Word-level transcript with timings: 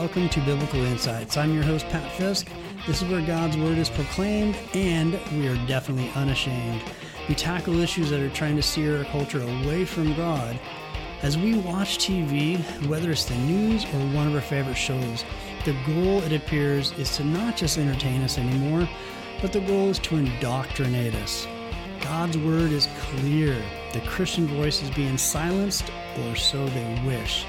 welcome 0.00 0.30
to 0.30 0.40
Biblical 0.40 0.82
Insights. 0.86 1.36
I'm 1.36 1.52
your 1.52 1.62
host, 1.62 1.86
Pat 1.90 2.10
Fisk. 2.12 2.48
This 2.86 3.02
is 3.02 3.08
where 3.10 3.20
God's 3.20 3.58
Word 3.58 3.76
is 3.76 3.90
proclaimed, 3.90 4.56
and 4.72 5.20
we 5.32 5.46
are 5.46 5.66
definitely 5.66 6.10
unashamed. 6.14 6.82
We 7.28 7.34
tackle 7.34 7.78
issues 7.80 8.08
that 8.08 8.20
are 8.20 8.30
trying 8.30 8.56
to 8.56 8.62
steer 8.62 8.96
our 8.96 9.04
culture 9.04 9.42
away 9.42 9.84
from 9.84 10.16
God. 10.16 10.58
As 11.20 11.36
we 11.36 11.58
watch 11.58 11.98
TV, 11.98 12.58
whether 12.86 13.10
it's 13.10 13.26
the 13.26 13.36
news 13.36 13.84
or 13.84 13.98
one 14.14 14.26
of 14.26 14.34
our 14.34 14.40
favorite 14.40 14.76
shows, 14.76 15.22
the 15.66 15.76
goal, 15.84 16.22
it 16.22 16.32
appears, 16.32 16.92
is 16.92 17.14
to 17.18 17.24
not 17.24 17.58
just 17.58 17.76
entertain 17.76 18.22
us 18.22 18.38
anymore, 18.38 18.88
but 19.42 19.52
the 19.52 19.60
goal 19.60 19.90
is 19.90 19.98
to 19.98 20.16
indoctrinate 20.16 21.14
us. 21.16 21.46
God's 22.00 22.38
Word 22.38 22.72
is 22.72 22.88
clear. 23.00 23.62
The 23.92 24.00
Christian 24.00 24.46
voice 24.46 24.82
is 24.82 24.88
being 24.92 25.18
silenced, 25.18 25.92
or 26.24 26.36
so 26.36 26.66
they 26.68 27.02
wish. 27.04 27.44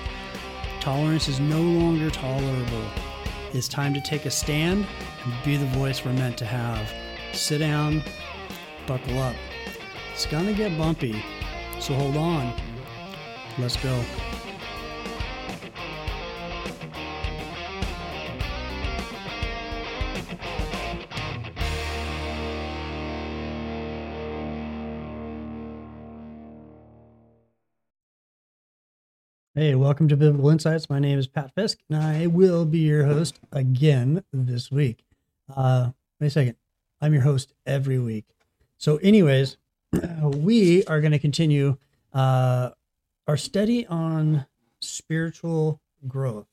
Tolerance 0.81 1.27
is 1.27 1.39
no 1.39 1.61
longer 1.61 2.09
tolerable. 2.09 2.85
It's 3.53 3.67
time 3.67 3.93
to 3.93 4.01
take 4.01 4.25
a 4.25 4.31
stand 4.31 4.87
and 5.23 5.33
be 5.45 5.55
the 5.55 5.67
voice 5.67 6.03
we're 6.03 6.13
meant 6.13 6.39
to 6.39 6.45
have. 6.45 6.91
Sit 7.33 7.59
down, 7.59 8.01
buckle 8.87 9.19
up. 9.19 9.35
It's 10.11 10.25
gonna 10.25 10.53
get 10.53 10.75
bumpy, 10.79 11.23
so 11.79 11.93
hold 11.93 12.17
on. 12.17 12.59
Let's 13.59 13.75
go. 13.77 14.03
Hey, 29.61 29.75
welcome 29.75 30.07
to 30.07 30.17
Biblical 30.17 30.49
Insights. 30.49 30.89
My 30.89 30.97
name 30.97 31.19
is 31.19 31.27
Pat 31.27 31.53
Fisk, 31.53 31.77
and 31.87 32.01
I 32.01 32.25
will 32.25 32.65
be 32.65 32.79
your 32.79 33.05
host 33.05 33.39
again 33.51 34.23
this 34.33 34.71
week. 34.71 35.05
Uh, 35.55 35.91
wait 36.19 36.25
a 36.25 36.29
second. 36.31 36.55
I'm 36.99 37.13
your 37.13 37.21
host 37.21 37.53
every 37.67 37.99
week. 37.99 38.25
So, 38.79 38.97
anyways, 38.97 39.57
we 40.23 40.83
are 40.85 40.99
going 40.99 41.11
to 41.11 41.19
continue 41.19 41.77
uh, 42.11 42.71
our 43.27 43.37
study 43.37 43.85
on 43.85 44.47
spiritual 44.79 45.79
growth 46.07 46.47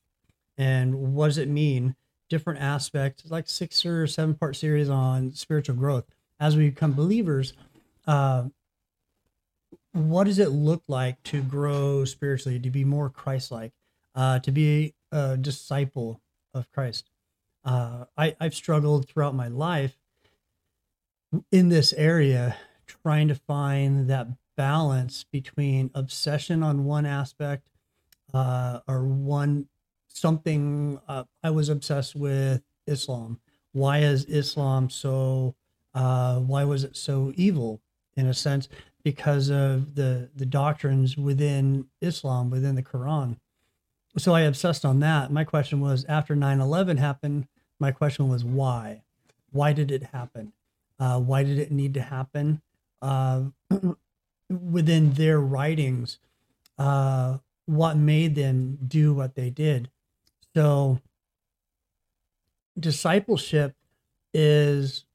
and 0.58 1.14
what 1.14 1.28
does 1.28 1.38
it 1.38 1.48
mean? 1.48 1.96
Different 2.28 2.60
aspects, 2.60 3.24
like 3.30 3.48
six 3.48 3.86
or 3.86 4.06
seven 4.06 4.34
part 4.34 4.54
series 4.54 4.90
on 4.90 5.32
spiritual 5.32 5.76
growth. 5.76 6.04
As 6.38 6.58
we 6.58 6.68
become 6.68 6.92
believers, 6.92 7.54
uh, 8.06 8.48
what 9.92 10.24
does 10.24 10.38
it 10.38 10.50
look 10.50 10.82
like 10.88 11.22
to 11.24 11.42
grow 11.42 12.04
spiritually, 12.04 12.60
to 12.60 12.70
be 12.70 12.84
more 12.84 13.10
Christ-like, 13.10 13.72
uh, 14.14 14.38
to 14.40 14.52
be 14.52 14.94
a 15.12 15.36
disciple 15.36 16.20
of 16.54 16.70
Christ? 16.72 17.10
Uh, 17.64 18.04
I, 18.16 18.36
I've 18.40 18.54
struggled 18.54 19.08
throughout 19.08 19.34
my 19.34 19.48
life 19.48 19.96
in 21.52 21.68
this 21.68 21.92
area, 21.92 22.56
trying 22.86 23.28
to 23.28 23.34
find 23.34 24.08
that 24.08 24.28
balance 24.56 25.24
between 25.24 25.90
obsession 25.94 26.62
on 26.62 26.84
one 26.84 27.06
aspect 27.06 27.68
uh, 28.32 28.80
or 28.88 29.04
one 29.04 29.68
something. 30.08 31.00
Uh, 31.06 31.24
I 31.42 31.50
was 31.50 31.68
obsessed 31.68 32.16
with 32.16 32.62
Islam. 32.86 33.40
Why 33.72 33.98
is 33.98 34.24
Islam 34.24 34.90
so? 34.90 35.54
Uh, 35.94 36.38
why 36.38 36.64
was 36.64 36.84
it 36.84 36.96
so 36.96 37.32
evil? 37.36 37.80
In 38.16 38.26
a 38.26 38.34
sense, 38.34 38.68
because 39.12 39.48
of 39.48 39.94
the 39.94 40.28
the 40.36 40.44
doctrines 40.44 41.16
within 41.16 41.86
Islam, 42.02 42.50
within 42.50 42.74
the 42.74 42.82
Quran. 42.82 43.38
So 44.18 44.34
I 44.34 44.42
obsessed 44.42 44.84
on 44.84 45.00
that. 45.00 45.32
My 45.32 45.44
question 45.44 45.80
was 45.80 46.04
after 46.10 46.36
9/11 46.36 46.98
happened, 46.98 47.48
my 47.80 47.90
question 47.90 48.28
was 48.28 48.44
why? 48.44 49.02
Why 49.50 49.72
did 49.72 49.90
it 49.90 50.02
happen? 50.12 50.52
Uh, 51.00 51.20
why 51.20 51.42
did 51.42 51.58
it 51.58 51.72
need 51.72 51.94
to 51.94 52.02
happen? 52.02 52.60
Uh, 53.00 53.44
within 54.50 55.14
their 55.14 55.40
writings, 55.40 56.18
uh, 56.76 57.38
what 57.64 57.96
made 57.96 58.34
them 58.34 58.76
do 58.86 59.14
what 59.14 59.36
they 59.36 59.48
did? 59.48 59.88
So 60.54 61.00
discipleship 62.78 63.74
is 64.34 65.06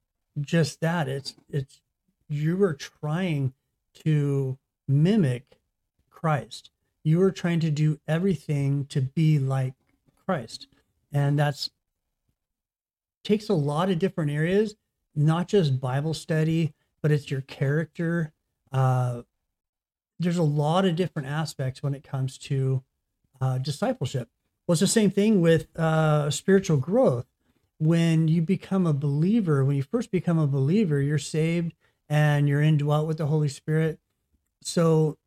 just 0.42 0.82
that. 0.82 1.08
It's 1.08 1.36
it's 1.48 1.80
you 2.28 2.64
are 2.64 2.74
trying 2.74 3.54
to 4.06 4.58
mimic 4.88 5.60
Christ. 6.10 6.70
You 7.04 7.22
are 7.22 7.32
trying 7.32 7.60
to 7.62 7.72
do 7.72 8.00
everything 8.08 8.86
to 8.88 9.02
be 9.02 9.40
like 9.40 9.74
Christ. 10.26 10.68
And 11.12 11.38
that's 11.38 11.70
takes 13.24 13.50
a 13.50 13.54
lot 13.54 13.90
of 13.90 14.00
different 14.00 14.32
areas, 14.32 14.76
not 15.16 15.48
just 15.48 15.80
Bible 15.80 16.14
study, 16.14 16.74
but 17.02 17.12
it's 17.12 17.32
your 17.32 17.42
character. 17.42 18.34
Uh, 18.72 19.22
there's 20.20 20.38
a 20.38 20.44
lot 20.44 20.86
of 20.86 20.96
different 20.96 21.28
aspects 21.28 21.82
when 21.82 21.94
it 21.94 22.04
comes 22.04 22.38
to 22.38 22.84
uh, 23.42 23.58
discipleship. 23.58 24.30
Well, 24.66 24.74
it's 24.74 24.82
the 24.82 24.88
same 24.88 25.12
thing 25.12 25.42
with 25.42 25.68
uh, 25.78 26.30
spiritual 26.32 26.78
growth. 26.78 27.26
When 27.80 28.28
you 28.28 28.42
become 28.42 28.88
a 28.88 28.94
believer, 28.94 29.66
when 29.66 29.76
you 29.76 29.84
first 29.84 30.12
become 30.12 30.40
a 30.40 30.48
believer, 30.48 31.02
you're 31.02 31.18
saved 31.18 31.74
and 32.10 32.48
you're 32.48 32.62
indwelt 32.62 33.08
with 33.08 33.18
the 33.18 33.28
Holy 33.28 33.50
Spirit. 33.50 34.00
So 34.62 35.18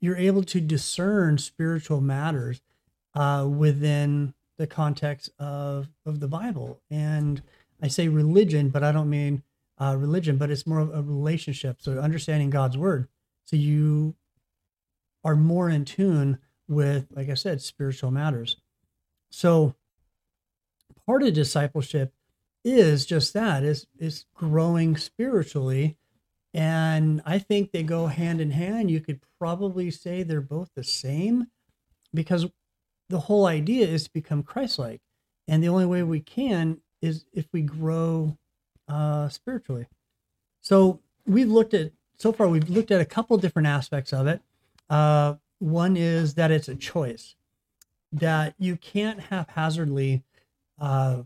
you're 0.00 0.16
able 0.16 0.44
to 0.44 0.60
discern 0.60 1.38
spiritual 1.38 2.00
matters 2.00 2.60
uh, 3.14 3.46
within 3.48 4.34
the 4.58 4.66
context 4.66 5.30
of, 5.38 5.88
of 6.04 6.20
the 6.20 6.28
Bible. 6.28 6.80
And 6.90 7.42
I 7.82 7.88
say 7.88 8.08
religion, 8.08 8.68
but 8.68 8.82
I 8.82 8.92
don't 8.92 9.10
mean 9.10 9.42
uh, 9.78 9.96
religion, 9.96 10.36
but 10.36 10.50
it's 10.50 10.66
more 10.66 10.80
of 10.80 10.94
a 10.94 11.02
relationship. 11.02 11.78
So 11.80 11.98
understanding 11.98 12.50
God's 12.50 12.76
word. 12.76 13.08
So 13.44 13.56
you 13.56 14.14
are 15.24 15.36
more 15.36 15.70
in 15.70 15.84
tune 15.84 16.38
with, 16.68 17.06
like 17.10 17.28
I 17.28 17.34
said, 17.34 17.60
spiritual 17.62 18.10
matters. 18.10 18.56
So 19.30 19.74
part 21.06 21.22
of 21.22 21.32
discipleship 21.32 22.12
is 22.68 23.06
just 23.06 23.34
that 23.34 23.62
is 23.64 23.86
is 23.98 24.24
growing 24.34 24.96
spiritually. 24.96 25.96
And 26.54 27.20
i 27.26 27.38
think 27.38 27.72
they 27.72 27.82
go 27.82 28.06
hand 28.06 28.40
in 28.40 28.50
hand. 28.50 28.90
You 28.90 29.00
could 29.00 29.20
probably 29.38 29.90
say 29.90 30.22
they're 30.22 30.40
both 30.40 30.70
the 30.74 30.84
same 30.84 31.48
because 32.14 32.46
the 33.08 33.20
whole 33.20 33.46
idea 33.46 33.86
is 33.86 34.04
to 34.04 34.12
become 34.12 34.42
christ-like. 34.42 35.00
And 35.46 35.62
the 35.62 35.68
only 35.68 35.86
way 35.86 36.02
we 36.02 36.20
can 36.20 36.80
is 37.00 37.24
if 37.32 37.46
we 37.52 37.62
grow 37.62 38.36
uh, 38.88 39.28
spiritually. 39.28 39.86
So 40.60 41.00
we've 41.26 41.50
looked 41.50 41.74
at 41.74 41.92
so 42.18 42.32
far 42.32 42.48
we've 42.48 42.68
looked 42.68 42.90
at 42.90 43.00
a 43.00 43.04
couple 43.06 43.36
different 43.38 43.68
aspects 43.68 44.12
of 44.12 44.26
it. 44.26 44.40
Uh, 44.90 45.34
one 45.58 45.96
is 45.96 46.34
that 46.34 46.50
it's 46.50 46.68
a 46.68 46.74
choice 46.74 47.34
that 48.12 48.54
you 48.58 48.76
can't 48.76 49.20
haphazardly 49.20 50.22
uh, 50.80 51.22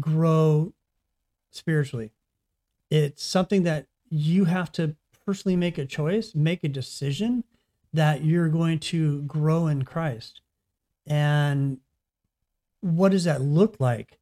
grow 0.00 0.72
spiritually. 1.50 2.10
It's 2.90 3.22
something 3.22 3.62
that 3.64 3.86
you 4.08 4.46
have 4.46 4.72
to 4.72 4.96
personally 5.24 5.56
make 5.56 5.78
a 5.78 5.86
choice, 5.86 6.34
make 6.34 6.64
a 6.64 6.68
decision 6.68 7.44
that 7.92 8.24
you're 8.24 8.48
going 8.48 8.78
to 8.78 9.22
grow 9.22 9.66
in 9.66 9.84
Christ. 9.84 10.40
And 11.06 11.78
what 12.80 13.12
does 13.12 13.24
that 13.24 13.40
look 13.40 13.76
like? 13.78 14.18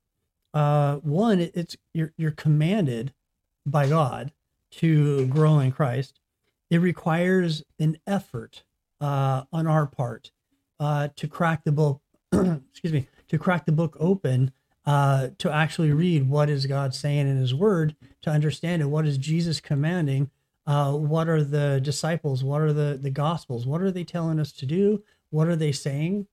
Uh, 0.54 0.96
one, 0.96 1.40
it's 1.40 1.76
you're 1.92 2.12
you're 2.16 2.30
commanded 2.30 3.12
by 3.66 3.86
God 3.88 4.32
to 4.72 5.26
grow 5.26 5.58
in 5.58 5.72
Christ. 5.72 6.20
It 6.70 6.78
requires 6.78 7.62
an 7.78 7.98
effort 8.06 8.64
uh, 9.00 9.44
on 9.52 9.66
our 9.66 9.86
part 9.86 10.30
uh, 10.80 11.08
to 11.16 11.28
crack 11.28 11.64
the 11.64 11.72
book. 11.72 12.00
excuse 12.32 12.92
me, 12.92 13.08
to 13.28 13.38
crack 13.38 13.66
the 13.66 13.72
book 13.72 13.96
open 14.00 14.52
uh, 14.88 15.28
to 15.36 15.52
actually 15.52 15.92
read 15.92 16.30
what 16.30 16.48
is 16.48 16.64
God 16.64 16.94
saying 16.94 17.28
in 17.28 17.36
His 17.36 17.54
Word, 17.54 17.94
to 18.22 18.30
understand 18.30 18.80
it. 18.80 18.86
What 18.86 19.06
is 19.06 19.18
Jesus 19.18 19.60
commanding? 19.60 20.30
Uh, 20.66 20.92
what 20.92 21.28
are 21.28 21.44
the 21.44 21.78
disciples? 21.78 22.42
What 22.42 22.62
are 22.62 22.72
the 22.72 22.98
the 23.00 23.10
Gospels? 23.10 23.66
What 23.66 23.82
are 23.82 23.90
they 23.90 24.04
telling 24.04 24.40
us 24.40 24.50
to 24.52 24.64
do? 24.64 25.02
What 25.28 25.46
are 25.46 25.56
they 25.56 25.72
saying? 25.72 26.26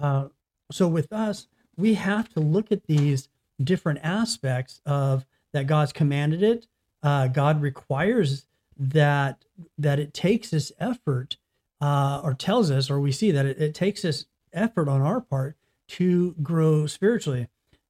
Uh, 0.00 0.28
so 0.70 0.86
with 0.86 1.12
us, 1.12 1.48
we 1.76 1.94
have 1.94 2.28
to 2.34 2.40
look 2.40 2.70
at 2.70 2.86
these 2.86 3.28
different 3.64 3.98
aspects 4.04 4.80
of 4.86 5.26
that 5.52 5.66
God's 5.66 5.92
commanded 5.92 6.40
it. 6.40 6.68
Uh, 7.02 7.26
God 7.26 7.60
requires 7.60 8.46
that 8.78 9.44
that 9.76 9.98
it 9.98 10.14
takes 10.14 10.50
this 10.50 10.70
effort, 10.78 11.36
uh, 11.80 12.20
or 12.22 12.32
tells 12.32 12.70
us, 12.70 12.90
or 12.90 13.00
we 13.00 13.10
see 13.10 13.32
that 13.32 13.44
it, 13.44 13.60
it 13.60 13.74
takes 13.74 14.02
this 14.02 14.26
effort 14.52 14.88
on 14.88 15.00
our 15.00 15.20
part 15.20 15.56
to 15.88 16.36
grow 16.44 16.86
spiritually. 16.86 17.48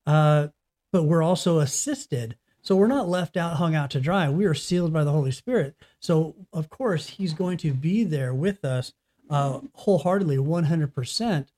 Uh, 0.08 0.48
but 0.90 1.02
we're 1.02 1.22
also 1.22 1.58
assisted. 1.58 2.36
So 2.62 2.74
we're 2.74 2.86
not 2.86 3.08
left 3.08 3.36
out, 3.36 3.58
hung 3.58 3.74
out 3.74 3.90
to 3.90 4.00
dry. 4.00 4.30
We 4.30 4.46
are 4.46 4.54
sealed 4.54 4.90
by 4.90 5.04
the 5.04 5.12
Holy 5.12 5.30
Spirit. 5.30 5.76
So, 6.00 6.34
of 6.50 6.70
course, 6.70 7.08
He's 7.08 7.34
going 7.34 7.58
to 7.58 7.74
be 7.74 8.04
there 8.04 8.32
with 8.32 8.64
us 8.64 8.94
uh, 9.28 9.60
wholeheartedly, 9.74 10.38
100%, 10.38 11.48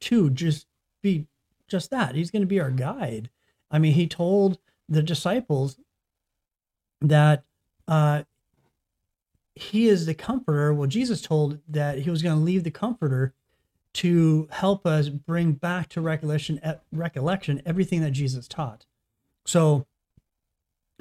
to 0.00 0.30
just 0.30 0.66
be 1.02 1.26
just 1.66 1.90
that. 1.90 2.14
He's 2.14 2.30
going 2.30 2.42
to 2.42 2.46
be 2.46 2.60
our 2.60 2.70
guide. 2.70 3.30
I 3.70 3.78
mean, 3.78 3.94
he 3.94 4.06
told 4.06 4.58
the 4.86 5.02
disciples 5.02 5.78
that 7.00 7.44
uh, 7.88 8.24
he 9.54 9.88
is 9.88 10.04
the 10.04 10.14
comforter. 10.14 10.74
Well, 10.74 10.86
Jesus 10.86 11.22
told 11.22 11.60
that 11.66 12.00
he 12.00 12.10
was 12.10 12.22
going 12.22 12.36
to 12.36 12.44
leave 12.44 12.64
the 12.64 12.70
comforter 12.70 13.32
to 13.94 14.48
help 14.50 14.86
us 14.86 15.08
bring 15.08 15.52
back 15.52 15.88
to 15.90 16.00
recollection 16.00 16.60
recollection 16.92 17.62
everything 17.64 18.00
that 18.00 18.10
Jesus 18.10 18.48
taught. 18.48 18.86
So, 19.46 19.86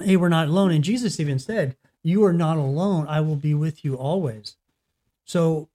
hey, 0.02 0.16
we're 0.16 0.30
not 0.30 0.48
alone. 0.48 0.72
And 0.72 0.84
Jesus 0.84 1.20
even 1.20 1.40
said, 1.40 1.76
"You 2.04 2.24
are 2.24 2.34
not 2.34 2.58
alone. 2.58 3.08
I 3.08 3.22
will 3.22 3.36
be 3.36 3.54
with 3.54 3.84
you 3.84 3.96
always." 3.96 4.58
So, 5.26 5.70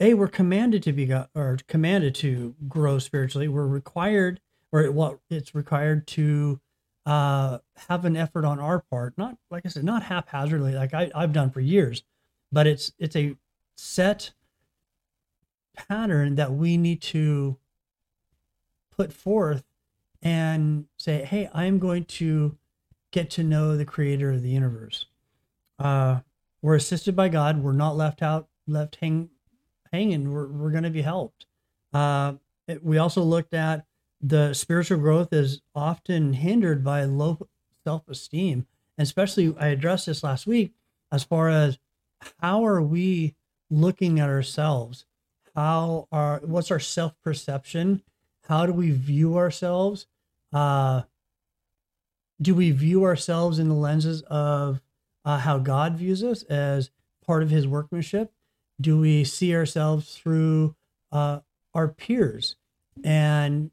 a 0.00 0.14
we're 0.14 0.28
commanded 0.28 0.82
to 0.84 0.92
be 0.92 1.06
God, 1.06 1.28
or 1.34 1.58
commanded 1.66 2.14
to 2.16 2.54
grow 2.68 2.98
spiritually. 2.98 3.48
We're 3.48 3.66
required, 3.66 4.40
or 4.72 4.90
what 4.90 5.18
it's 5.28 5.54
required 5.54 6.06
to 6.08 6.60
uh, 7.04 7.58
have 7.88 8.04
an 8.04 8.16
effort 8.16 8.44
on 8.44 8.58
our 8.60 8.80
part. 8.80 9.14
Not 9.18 9.36
like 9.50 9.66
I 9.66 9.68
said, 9.68 9.84
not 9.84 10.04
haphazardly, 10.04 10.74
like 10.74 10.94
I, 10.94 11.10
I've 11.14 11.32
done 11.32 11.50
for 11.50 11.60
years, 11.60 12.04
but 12.52 12.66
it's 12.66 12.92
it's 12.98 13.16
a 13.16 13.36
set 13.76 14.32
pattern 15.78 16.34
that 16.34 16.52
we 16.52 16.76
need 16.76 17.00
to 17.00 17.56
put 18.96 19.12
forth 19.12 19.64
and 20.20 20.86
say, 20.98 21.24
hey, 21.24 21.48
I'm 21.54 21.78
going 21.78 22.04
to 22.04 22.56
get 23.12 23.30
to 23.30 23.44
know 23.44 23.76
the 23.76 23.84
creator 23.84 24.32
of 24.32 24.42
the 24.42 24.48
universe. 24.48 25.06
Uh, 25.78 26.20
we're 26.60 26.74
assisted 26.74 27.14
by 27.14 27.28
God. 27.28 27.62
We're 27.62 27.72
not 27.72 27.96
left 27.96 28.22
out, 28.22 28.48
left 28.66 28.96
hang, 29.00 29.30
hanging. 29.92 30.32
We're, 30.32 30.48
we're 30.48 30.70
going 30.70 30.82
to 30.82 30.90
be 30.90 31.02
helped. 31.02 31.46
Uh, 31.92 32.34
it, 32.66 32.84
we 32.84 32.98
also 32.98 33.22
looked 33.22 33.54
at 33.54 33.86
the 34.20 34.52
spiritual 34.52 34.98
growth 34.98 35.32
is 35.32 35.62
often 35.74 36.32
hindered 36.32 36.82
by 36.82 37.04
low 37.04 37.38
self 37.84 38.08
esteem. 38.08 38.66
And 38.96 39.06
especially, 39.06 39.54
I 39.58 39.68
addressed 39.68 40.06
this 40.06 40.24
last 40.24 40.46
week 40.46 40.72
as 41.12 41.22
far 41.22 41.48
as 41.48 41.78
how 42.40 42.66
are 42.66 42.82
we 42.82 43.36
looking 43.70 44.18
at 44.18 44.28
ourselves? 44.28 45.04
How 45.58 46.06
are, 46.12 46.40
what's 46.44 46.70
our 46.70 46.78
self 46.78 47.20
perception? 47.20 48.02
How 48.48 48.64
do 48.64 48.72
we 48.72 48.92
view 48.92 49.36
ourselves? 49.36 50.06
Uh, 50.52 51.02
do 52.40 52.54
we 52.54 52.70
view 52.70 53.02
ourselves 53.02 53.58
in 53.58 53.68
the 53.68 53.74
lenses 53.74 54.22
of 54.22 54.80
uh, 55.24 55.38
how 55.38 55.58
God 55.58 55.96
views 55.96 56.22
us 56.22 56.44
as 56.44 56.90
part 57.26 57.42
of 57.42 57.50
his 57.50 57.66
workmanship? 57.66 58.32
Do 58.80 59.00
we 59.00 59.24
see 59.24 59.52
ourselves 59.52 60.16
through 60.16 60.76
uh, 61.10 61.40
our 61.74 61.88
peers 61.88 62.54
and 63.02 63.72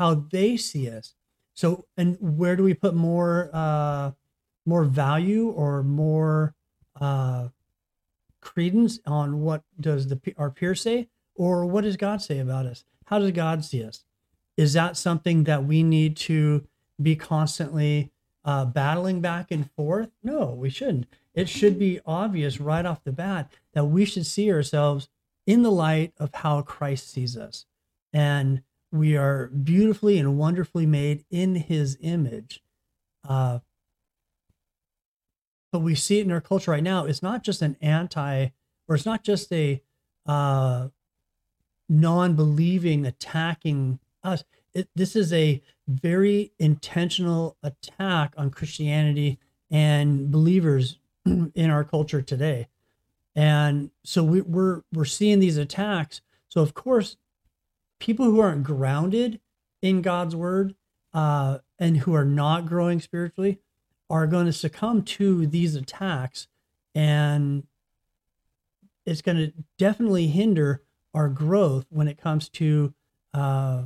how 0.00 0.26
they 0.32 0.56
see 0.56 0.90
us? 0.90 1.14
So, 1.54 1.86
and 1.96 2.16
where 2.20 2.56
do 2.56 2.64
we 2.64 2.74
put 2.74 2.96
more 2.96 3.48
uh, 3.52 4.10
more 4.66 4.82
value 4.82 5.50
or 5.50 5.84
more 5.84 6.56
uh, 7.00 7.50
credence 8.56 9.00
on 9.04 9.42
what 9.42 9.62
does 9.78 10.08
the 10.08 10.18
our 10.38 10.50
peers 10.50 10.80
say 10.80 11.08
or 11.34 11.66
what 11.66 11.84
does 11.84 11.98
God 11.98 12.22
say 12.22 12.38
about 12.38 12.64
us? 12.64 12.84
How 13.04 13.18
does 13.18 13.32
God 13.32 13.62
see 13.62 13.84
us? 13.84 14.02
Is 14.56 14.72
that 14.72 14.96
something 14.96 15.44
that 15.44 15.64
we 15.64 15.82
need 15.82 16.16
to 16.16 16.66
be 17.00 17.16
constantly 17.16 18.10
uh, 18.46 18.64
battling 18.64 19.20
back 19.20 19.50
and 19.50 19.70
forth? 19.72 20.08
No, 20.22 20.46
we 20.52 20.70
shouldn't. 20.70 21.06
It 21.34 21.50
should 21.50 21.78
be 21.78 22.00
obvious 22.06 22.58
right 22.58 22.86
off 22.86 23.04
the 23.04 23.12
bat 23.12 23.52
that 23.74 23.84
we 23.84 24.06
should 24.06 24.24
see 24.24 24.50
ourselves 24.50 25.10
in 25.46 25.62
the 25.62 25.70
light 25.70 26.14
of 26.16 26.32
how 26.36 26.62
Christ 26.62 27.10
sees 27.10 27.36
us. 27.36 27.66
And 28.10 28.62
we 28.90 29.18
are 29.18 29.48
beautifully 29.48 30.18
and 30.18 30.38
wonderfully 30.38 30.86
made 30.86 31.26
in 31.30 31.56
his 31.56 31.98
image. 32.00 32.62
Uh, 33.28 33.58
but 35.76 35.82
we 35.82 35.94
see 35.94 36.20
it 36.20 36.24
in 36.24 36.32
our 36.32 36.40
culture 36.40 36.70
right 36.70 36.82
now. 36.82 37.04
It's 37.04 37.22
not 37.22 37.44
just 37.44 37.60
an 37.60 37.76
anti, 37.82 38.46
or 38.88 38.94
it's 38.94 39.04
not 39.04 39.22
just 39.22 39.52
a 39.52 39.82
uh, 40.24 40.88
non 41.86 42.34
believing 42.34 43.04
attacking 43.04 43.98
us. 44.24 44.42
It, 44.72 44.88
this 44.96 45.14
is 45.14 45.34
a 45.34 45.60
very 45.86 46.52
intentional 46.58 47.58
attack 47.62 48.32
on 48.38 48.48
Christianity 48.48 49.38
and 49.70 50.30
believers 50.30 50.98
in 51.26 51.68
our 51.68 51.84
culture 51.84 52.22
today. 52.22 52.68
And 53.34 53.90
so 54.02 54.24
we, 54.24 54.40
we're 54.40 54.80
we're 54.94 55.04
seeing 55.04 55.40
these 55.40 55.58
attacks. 55.58 56.22
So 56.48 56.62
of 56.62 56.72
course, 56.72 57.18
people 58.00 58.24
who 58.24 58.40
aren't 58.40 58.64
grounded 58.64 59.40
in 59.82 60.00
God's 60.00 60.34
word 60.34 60.74
uh, 61.12 61.58
and 61.78 61.98
who 61.98 62.14
are 62.14 62.24
not 62.24 62.64
growing 62.64 62.98
spiritually 62.98 63.58
are 64.08 64.26
going 64.26 64.46
to 64.46 64.52
succumb 64.52 65.02
to 65.02 65.46
these 65.46 65.74
attacks, 65.74 66.48
and 66.94 67.66
it's 69.04 69.22
going 69.22 69.36
to 69.36 69.52
definitely 69.78 70.28
hinder 70.28 70.82
our 71.14 71.28
growth 71.28 71.86
when 71.90 72.08
it 72.08 72.18
comes 72.18 72.48
to 72.48 72.94
uh, 73.34 73.84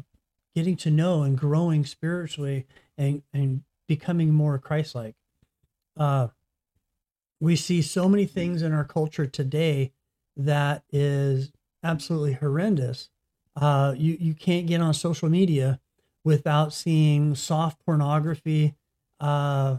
getting 0.55 0.77
to 0.77 0.91
know 0.91 1.23
and 1.23 1.39
growing 1.39 1.85
spiritually 1.85 2.67
and, 2.99 3.23
and 3.33 3.63
becoming 3.87 4.33
more 4.33 4.59
Christ-like. 4.59 5.15
Uh, 5.97 6.29
we 7.41 7.57
see 7.57 7.83
so 7.83 8.09
many 8.09 8.27
things 8.27 8.63
in 8.63 8.73
our 8.73 8.85
culture 8.85 9.27
today 9.27 9.93
that 10.37 10.85
is 10.93 11.53
absolutely 11.83 12.35
horrendous. 12.35 13.11
Uh, 13.57 13.95
you 13.97 14.17
you 14.21 14.35
can't 14.35 14.67
get 14.67 14.81
on 14.81 14.95
social 14.95 15.29
media 15.29 15.81
without 16.25 16.73
seeing 16.73 17.35
soft 17.35 17.85
pornography 17.85 18.75
uh, 19.19 19.79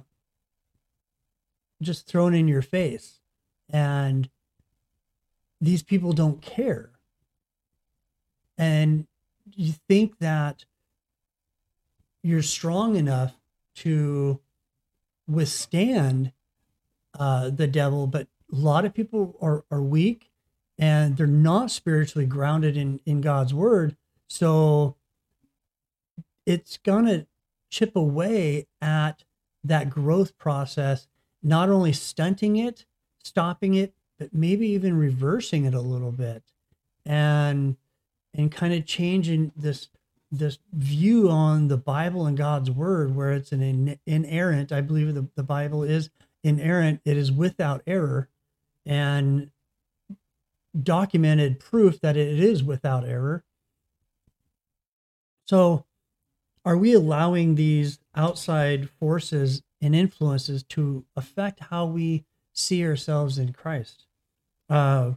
just 1.81 2.07
thrown 2.07 2.33
in 2.33 2.47
your 2.47 2.61
face, 2.61 3.19
and 3.69 4.29
these 5.59 5.83
people 5.83 6.13
don't 6.13 6.41
care 6.41 6.91
and 8.61 9.07
you 9.55 9.73
think 9.89 10.19
that 10.19 10.65
you're 12.21 12.43
strong 12.43 12.95
enough 12.95 13.33
to 13.73 14.39
withstand 15.27 16.31
uh, 17.17 17.49
the 17.49 17.65
devil, 17.65 18.05
but 18.05 18.27
a 18.53 18.55
lot 18.55 18.85
of 18.85 18.93
people 18.93 19.35
are, 19.41 19.65
are 19.71 19.81
weak 19.81 20.29
and 20.77 21.17
they're 21.17 21.25
not 21.25 21.71
spiritually 21.71 22.27
grounded 22.27 22.77
in, 22.77 22.99
in 23.03 23.19
God's 23.19 23.51
word. 23.51 23.97
So 24.27 24.95
it's 26.45 26.77
going 26.77 27.05
to 27.05 27.25
chip 27.71 27.95
away 27.95 28.67
at 28.79 29.23
that 29.63 29.89
growth 29.89 30.37
process, 30.37 31.07
not 31.43 31.69
only 31.69 31.93
stunting 31.93 32.57
it, 32.57 32.85
stopping 33.23 33.73
it, 33.73 33.93
but 34.19 34.33
maybe 34.33 34.67
even 34.69 34.97
reversing 34.97 35.65
it 35.65 35.73
a 35.73 35.81
little 35.81 36.11
bit. 36.11 36.43
And 37.05 37.77
and 38.33 38.51
kind 38.51 38.73
of 38.73 38.85
changing 38.85 39.51
this 39.55 39.89
this 40.31 40.59
view 40.71 41.29
on 41.29 41.67
the 41.67 41.77
Bible 41.77 42.25
and 42.25 42.37
God's 42.37 42.71
word, 42.71 43.15
where 43.15 43.33
it's 43.33 43.51
an 43.51 43.61
in, 43.61 43.99
inerrant. 44.05 44.71
I 44.71 44.81
believe 44.81 45.13
the, 45.13 45.27
the 45.35 45.43
Bible 45.43 45.83
is 45.83 46.09
inerrant. 46.43 47.01
It 47.03 47.17
is 47.17 47.31
without 47.31 47.81
error, 47.85 48.29
and 48.85 49.51
documented 50.81 51.59
proof 51.59 51.99
that 51.99 52.15
it 52.15 52.39
is 52.39 52.63
without 52.63 53.05
error. 53.05 53.43
So, 55.47 55.85
are 56.63 56.77
we 56.77 56.93
allowing 56.93 57.55
these 57.55 57.99
outside 58.15 58.89
forces 58.89 59.63
and 59.81 59.95
influences 59.95 60.63
to 60.63 61.05
affect 61.15 61.59
how 61.59 61.85
we 61.85 62.25
see 62.53 62.85
ourselves 62.85 63.37
in 63.37 63.53
Christ? 63.53 64.05
Uh, 64.69 65.13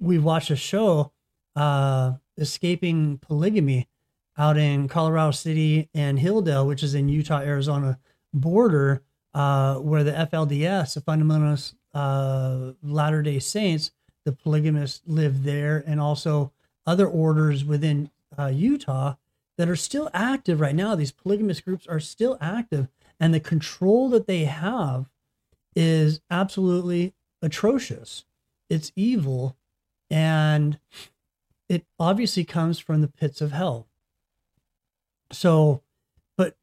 we 0.00 0.18
watched 0.18 0.50
a 0.50 0.56
show 0.56 1.12
uh, 1.56 2.12
escaping 2.36 3.18
polygamy 3.18 3.88
out 4.38 4.56
in 4.56 4.88
Colorado 4.88 5.32
City 5.32 5.88
and 5.94 6.18
Hildale, 6.18 6.66
which 6.66 6.82
is 6.82 6.94
in 6.94 7.08
Utah 7.08 7.40
Arizona 7.40 7.98
border, 8.32 9.02
uh, 9.34 9.76
where 9.76 10.04
the 10.04 10.12
FLDS, 10.12 10.94
the 10.94 11.00
Fundamentalist 11.00 11.74
uh, 11.92 12.72
Latter 12.82 13.22
Day 13.22 13.38
Saints, 13.38 13.90
the 14.24 14.32
polygamists 14.32 15.02
live 15.06 15.44
there, 15.44 15.82
and 15.86 16.00
also 16.00 16.52
other 16.86 17.06
orders 17.06 17.64
within 17.64 18.10
uh, 18.38 18.46
Utah 18.46 19.16
that 19.58 19.68
are 19.68 19.76
still 19.76 20.08
active 20.14 20.60
right 20.60 20.74
now. 20.74 20.94
These 20.94 21.12
polygamist 21.12 21.64
groups 21.64 21.86
are 21.86 22.00
still 22.00 22.38
active, 22.40 22.88
and 23.20 23.34
the 23.34 23.40
control 23.40 24.08
that 24.08 24.26
they 24.26 24.44
have 24.44 25.10
is 25.76 26.20
absolutely 26.30 27.14
atrocious. 27.42 28.24
It's 28.68 28.92
evil, 28.96 29.56
and 30.10 30.78
it 31.68 31.84
obviously 31.98 32.44
comes 32.44 32.78
from 32.78 33.02
the 33.02 33.08
pits 33.08 33.40
of 33.40 33.52
hell. 33.52 33.86
So, 35.32 35.82
but 36.36 36.56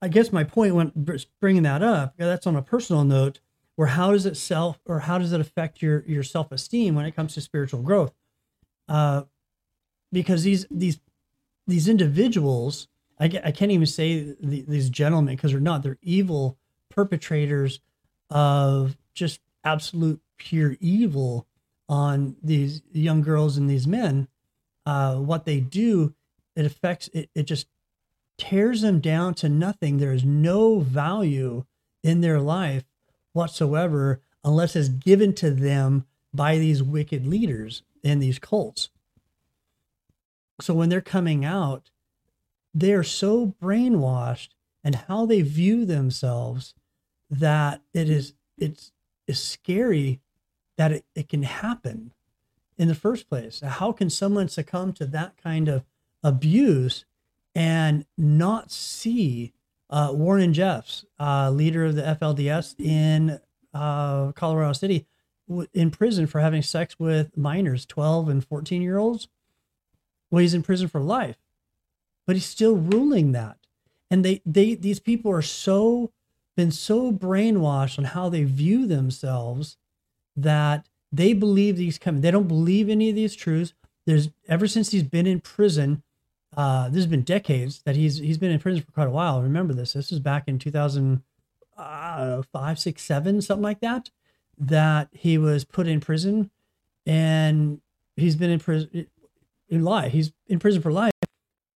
I 0.00 0.08
guess 0.08 0.32
my 0.32 0.44
point 0.44 0.74
when 0.74 0.92
bringing 1.40 1.64
that 1.64 1.82
up, 1.82 2.14
that's 2.16 2.46
on 2.46 2.56
a 2.56 2.62
personal 2.62 3.04
note, 3.04 3.40
where 3.76 3.88
how 3.88 4.12
does 4.12 4.24
it 4.24 4.36
self 4.36 4.78
or 4.86 5.00
how 5.00 5.18
does 5.18 5.32
it 5.32 5.40
affect 5.40 5.82
your 5.82 6.04
your 6.06 6.22
self 6.22 6.52
esteem 6.52 6.94
when 6.94 7.06
it 7.06 7.16
comes 7.16 7.34
to 7.34 7.40
spiritual 7.40 7.82
growth? 7.82 8.14
Uh, 8.88 9.22
because 10.12 10.44
these 10.44 10.66
these 10.70 11.00
these 11.66 11.88
individuals, 11.88 12.88
I, 13.24 13.40
I 13.42 13.52
can't 13.52 13.70
even 13.70 13.86
say 13.86 14.34
the, 14.38 14.64
these 14.68 14.90
gentlemen 14.90 15.34
because 15.34 15.52
they're 15.52 15.60
not, 15.60 15.82
they're 15.82 15.98
evil 16.02 16.58
perpetrators 16.90 17.80
of 18.28 18.96
just 19.14 19.40
absolute 19.64 20.20
pure 20.36 20.76
evil 20.78 21.46
on 21.88 22.36
these 22.42 22.82
young 22.92 23.22
girls 23.22 23.56
and 23.56 23.68
these 23.68 23.86
men. 23.86 24.28
Uh, 24.84 25.16
what 25.16 25.46
they 25.46 25.58
do, 25.58 26.14
it 26.54 26.66
affects, 26.66 27.08
it, 27.14 27.30
it 27.34 27.44
just 27.44 27.66
tears 28.36 28.82
them 28.82 29.00
down 29.00 29.32
to 29.34 29.48
nothing. 29.48 29.96
There 29.96 30.12
is 30.12 30.24
no 30.24 30.80
value 30.80 31.64
in 32.02 32.20
their 32.20 32.40
life 32.40 32.84
whatsoever 33.32 34.20
unless 34.44 34.76
it's 34.76 34.90
given 34.90 35.32
to 35.34 35.50
them 35.50 36.04
by 36.34 36.58
these 36.58 36.82
wicked 36.82 37.26
leaders 37.26 37.82
in 38.02 38.18
these 38.18 38.38
cults. 38.38 38.90
So 40.60 40.74
when 40.74 40.90
they're 40.90 41.00
coming 41.00 41.42
out, 41.44 41.90
they're 42.74 43.04
so 43.04 43.54
brainwashed 43.62 44.48
and 44.82 44.96
how 44.96 45.24
they 45.24 45.40
view 45.40 45.84
themselves 45.84 46.74
that 47.30 47.80
it 47.92 48.10
is 48.10 48.34
it's 48.58 48.92
is 49.26 49.40
scary 49.42 50.20
that 50.76 50.92
it, 50.92 51.04
it 51.14 51.28
can 51.28 51.44
happen 51.44 52.12
in 52.76 52.88
the 52.88 52.94
first 52.94 53.28
place. 53.28 53.60
How 53.60 53.92
can 53.92 54.10
someone 54.10 54.48
succumb 54.48 54.92
to 54.94 55.06
that 55.06 55.36
kind 55.36 55.68
of 55.68 55.84
abuse 56.22 57.04
and 57.54 58.04
not 58.18 58.70
see 58.70 59.52
uh, 59.88 60.10
Warren 60.12 60.52
Jeffs, 60.52 61.04
uh, 61.20 61.50
leader 61.50 61.84
of 61.84 61.94
the 61.94 62.02
FLDS 62.02 62.78
in 62.80 63.38
uh, 63.72 64.32
Colorado 64.32 64.72
City, 64.72 65.06
in 65.72 65.90
prison 65.90 66.26
for 66.26 66.40
having 66.40 66.62
sex 66.62 66.98
with 66.98 67.36
minors, 67.36 67.86
12 67.86 68.28
and 68.28 68.44
14 68.44 68.82
year 68.82 68.98
olds? 68.98 69.28
Well, 70.30 70.40
he's 70.40 70.54
in 70.54 70.62
prison 70.62 70.88
for 70.88 71.00
life, 71.00 71.36
but 72.26 72.36
he's 72.36 72.46
still 72.46 72.76
ruling 72.76 73.32
that. 73.32 73.58
And 74.10 74.24
they, 74.24 74.42
they, 74.46 74.74
these 74.74 75.00
people 75.00 75.30
are 75.32 75.42
so, 75.42 76.12
been 76.56 76.70
so 76.70 77.12
brainwashed 77.12 77.98
on 77.98 78.04
how 78.04 78.28
they 78.28 78.44
view 78.44 78.86
themselves 78.86 79.76
that 80.36 80.88
they 81.12 81.32
believe 81.32 81.76
these 81.76 81.98
come, 81.98 82.20
they 82.20 82.30
don't 82.30 82.48
believe 82.48 82.88
any 82.88 83.08
of 83.08 83.14
these 83.14 83.34
truths. 83.34 83.74
There's 84.06 84.30
ever 84.48 84.66
since 84.66 84.90
he's 84.90 85.02
been 85.02 85.26
in 85.26 85.40
prison, 85.40 86.02
uh, 86.56 86.88
this 86.88 86.98
has 86.98 87.06
been 87.06 87.22
decades 87.22 87.82
that 87.82 87.96
he's 87.96 88.18
he's 88.18 88.38
been 88.38 88.50
in 88.50 88.58
prison 88.58 88.82
for 88.82 88.92
quite 88.92 89.08
a 89.08 89.10
while. 89.10 89.42
Remember 89.42 89.74
this? 89.74 89.94
This 89.94 90.10
was 90.10 90.20
back 90.20 90.44
in 90.46 90.58
2005, 90.58 92.78
six, 92.78 93.02
seven, 93.02 93.42
something 93.42 93.62
like 93.62 93.80
that. 93.80 94.10
That 94.58 95.08
he 95.12 95.38
was 95.38 95.64
put 95.64 95.88
in 95.88 96.00
prison, 96.00 96.50
and 97.06 97.80
he's 98.16 98.36
been 98.36 98.50
in 98.50 98.60
prison 98.60 99.06
in 99.68 99.82
life. 99.82 100.12
He's 100.12 100.32
in 100.46 100.58
prison 100.58 100.82
for 100.82 100.92
life, 100.92 101.12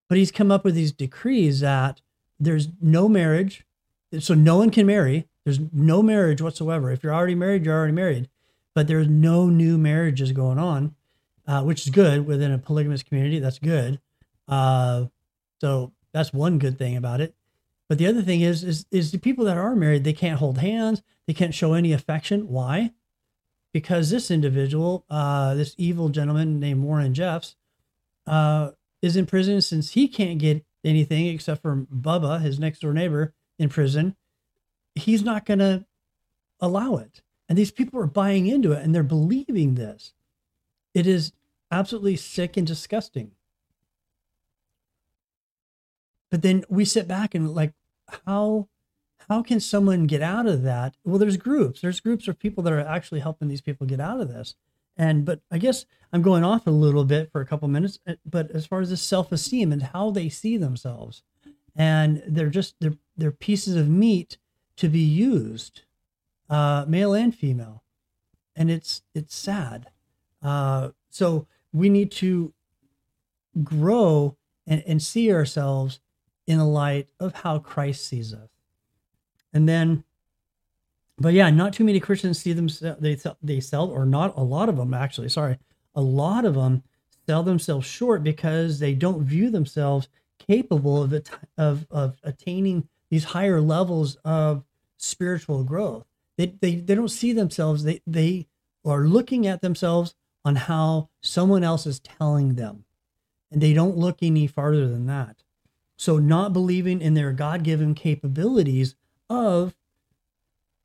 but 0.09 0.19
he's 0.19 0.33
come 0.33 0.51
up 0.51 0.65
with 0.65 0.75
these 0.75 0.93
decrees 0.93 1.61
that 1.61 2.01
there's 2.41 2.69
no 2.81 3.09
marriage, 3.09 3.65
so 4.19 4.35
no 4.35 4.57
one 4.57 4.71
can 4.71 4.87
marry. 4.87 5.29
There's 5.45 5.61
no 5.73 6.03
marriage 6.03 6.43
whatsoever. 6.43 6.91
If 6.91 7.03
you're 7.03 7.15
already 7.15 7.35
married, 7.35 7.65
you're 7.65 7.77
already 7.77 7.93
married, 7.93 8.29
but 8.75 8.87
there's 8.87 9.09
no 9.09 9.49
new 9.49 9.79
marriages 9.79 10.33
going 10.33 10.59
on, 10.59 10.95
uh, 11.47 11.63
which 11.63 11.87
is 11.87 11.91
good 11.91 12.27
within 12.27 12.53
a 12.53 12.59
polygamous 12.59 13.03
community. 13.03 13.39
That's 13.39 13.59
good 13.59 14.01
uh, 14.49 15.07
so 15.61 15.93
that's 16.13 16.33
one 16.33 16.59
good 16.59 16.79
thing 16.79 16.97
about 16.97 17.21
it. 17.21 17.35
But 17.89 17.99
the 17.99 18.07
other 18.07 18.23
thing 18.23 18.41
is, 18.41 18.65
is, 18.65 18.87
is 18.91 19.13
the 19.13 19.19
people 19.19 19.45
that 19.45 19.57
are 19.57 19.77
married, 19.77 20.05
they 20.05 20.13
can't 20.13 20.39
hold 20.39 20.59
hands. 20.59 21.03
They 21.27 21.35
can't 21.35 21.55
show 21.55 21.75
any 21.75 21.93
affection. 21.93 22.49
Why? 22.49 22.93
Because 23.73 24.11
this 24.11 24.31
individual, 24.31 25.05
uh, 25.11 25.55
this 25.55 25.75
evil 25.79 26.09
gentleman 26.09 26.59
named 26.59 26.83
Warren 26.83 27.15
Jeffs, 27.15 27.55
uh, 28.27 28.71
is 29.03 29.17
in 29.17 29.27
prison 29.27 29.61
since 29.61 29.91
he 29.91 30.09
can't 30.09 30.39
get 30.39 30.65
anything 30.85 31.27
except 31.27 31.63
for 31.63 31.87
Bubba, 31.95 32.41
his 32.41 32.59
next 32.59 32.81
door 32.81 32.93
neighbor, 32.93 33.35
in 33.59 33.69
prison. 33.69 34.17
He's 34.95 35.23
not 35.23 35.47
going 35.47 35.61
to 35.61 35.85
allow 36.61 36.97
it. 36.97 37.23
And 37.49 37.57
these 37.57 37.71
people 37.71 38.01
are 38.01 38.07
buying 38.07 38.47
into 38.47 38.73
it 38.73 38.83
and 38.83 38.95
they're 38.95 39.03
believing 39.03 39.75
this. 39.75 40.13
It 40.95 41.07
is 41.07 41.33
absolutely 41.71 42.17
sick 42.17 42.57
and 42.57 42.67
disgusting. 42.67 43.33
But 46.31 46.43
then 46.43 46.65
we 46.69 46.85
sit 46.85 47.09
back 47.09 47.35
and 47.35 47.55
like, 47.55 47.73
how 48.27 48.69
how 49.29 49.43
can 49.43 49.61
someone 49.61 50.07
get 50.07 50.23
out 50.23 50.47
of 50.47 50.63
that? 50.63 50.97
Well, 51.05 51.19
there's 51.19 51.37
groups. 51.37 51.81
There's 51.81 52.01
groups 52.01 52.29
of 52.29 52.39
people 52.39 52.63
that 52.65 52.73
are 52.73 52.81
actually 52.81 53.21
helping 53.21 53.49
these 53.49 53.61
people 53.61 53.87
get 53.87 54.01
out 54.01 54.21
of 54.21 54.29
this. 54.29 54.55
And 54.99 55.25
but 55.25 55.41
I 55.51 55.59
guess 55.59 55.87
I'm 56.13 56.23
going 56.23 56.45
off 56.45 56.67
a 56.67 56.73
little 56.73 57.05
bit 57.05 57.31
for 57.31 57.41
a 57.41 57.47
couple 57.47 57.69
minutes. 57.69 57.99
Eh, 58.07 58.17
but 58.27 58.51
as 58.51 58.67
far 58.67 58.81
as 58.81 58.91
the 58.91 58.97
self-esteem 58.97 59.73
and 59.73 59.83
how 59.83 60.11
they 60.11 60.29
see 60.29 60.57
themselves, 60.57 61.23
and 61.77 62.23
they're 62.27 62.51
just 62.51 62.75
they're 62.81 62.97
they're 63.17 63.31
pieces 63.31 63.77
of 63.77 63.89
meat 63.89 64.39
to 64.77 64.89
be 64.89 65.01
used, 65.01 65.83
uh, 66.51 66.85
male 66.89 67.15
and 67.15 67.35
female, 67.35 67.85
and 68.57 68.71
it's 68.71 69.03
it's 69.15 69.35
sad. 69.35 69.91
Uh, 70.43 70.91
so 71.11 71.47
we 71.73 71.89
need 71.89 72.11
to 72.11 72.53
grow 73.63 74.37
and, 74.67 74.83
and 74.87 75.03
see 75.03 75.33
ourselves 75.33 76.01
in 76.47 76.59
the 76.59 76.65
light 76.65 77.09
of 77.21 77.35
how 77.35 77.59
Christ 77.59 78.07
sees 78.07 78.33
us. 78.33 78.49
And 79.53 79.69
then, 79.69 80.05
but 81.19 81.35
yeah, 81.35 81.51
not 81.51 81.73
too 81.73 81.85
many 81.85 82.01
Christians 82.01 82.39
see 82.39 82.53
them. 82.53 82.69
They 83.01 83.17
they 83.43 83.61
sell, 83.61 83.89
or 83.89 84.05
not 84.05 84.37
a 84.37 84.43
lot 84.43 84.69
of 84.69 84.77
them 84.77 84.95
actually. 84.95 85.29
Sorry, 85.29 85.59
a 85.95 86.01
lot 86.01 86.45
of 86.45 86.55
them 86.55 86.83
sell 87.27 87.43
themselves 87.43 87.87
short 87.87 88.23
because 88.23 88.79
they 88.79 88.95
don't 88.95 89.25
view 89.25 89.51
themselves 89.51 90.09
capable 90.39 91.03
of 91.03 91.15
of 91.57 91.87
of 91.91 92.17
attaining 92.23 92.89
these 93.11 93.25
higher 93.25 93.61
levels 93.61 94.17
of 94.25 94.65
spiritual 94.97 95.65
growth. 95.65 96.05
They 96.37 96.55
they 96.61 96.77
they 96.77 96.95
don't 96.95 97.09
see 97.09 97.33
themselves. 97.33 97.85
They 97.85 98.01
they 98.07 98.47
are 98.85 99.07
looking 99.07 99.47
at 99.47 99.61
themselves 99.61 100.15
on 100.45 100.57
how 100.57 101.11
someone 101.21 101.65
else 101.65 101.87
is 101.87 102.01
telling 102.01 102.55
them, 102.55 102.85
and 103.51 103.61
they 103.61 103.73
don't 103.73 103.97
look 103.97 104.19
any 104.23 104.47
farther 104.47 104.89
than 104.89 105.07
that. 105.07 105.43
So, 105.97 106.19
not 106.19 106.53
believing 106.53 107.01
in 107.01 107.15
their 107.15 107.33
God 107.33 107.65
given 107.65 107.95
capabilities 107.95 108.95
of 109.29 109.75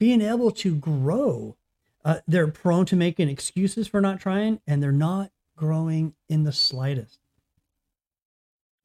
being 0.03 0.19
able 0.19 0.51
to 0.51 0.75
grow. 0.75 1.55
Uh, 2.03 2.17
they're 2.27 2.49
prone 2.49 2.85
to 2.85 2.93
making 2.93 3.29
excuses 3.29 3.87
for 3.87 4.01
not 4.01 4.19
trying, 4.19 4.59
and 4.67 4.83
they're 4.83 4.91
not 4.91 5.31
growing 5.55 6.13
in 6.27 6.43
the 6.43 6.51
slightest. 6.51 7.19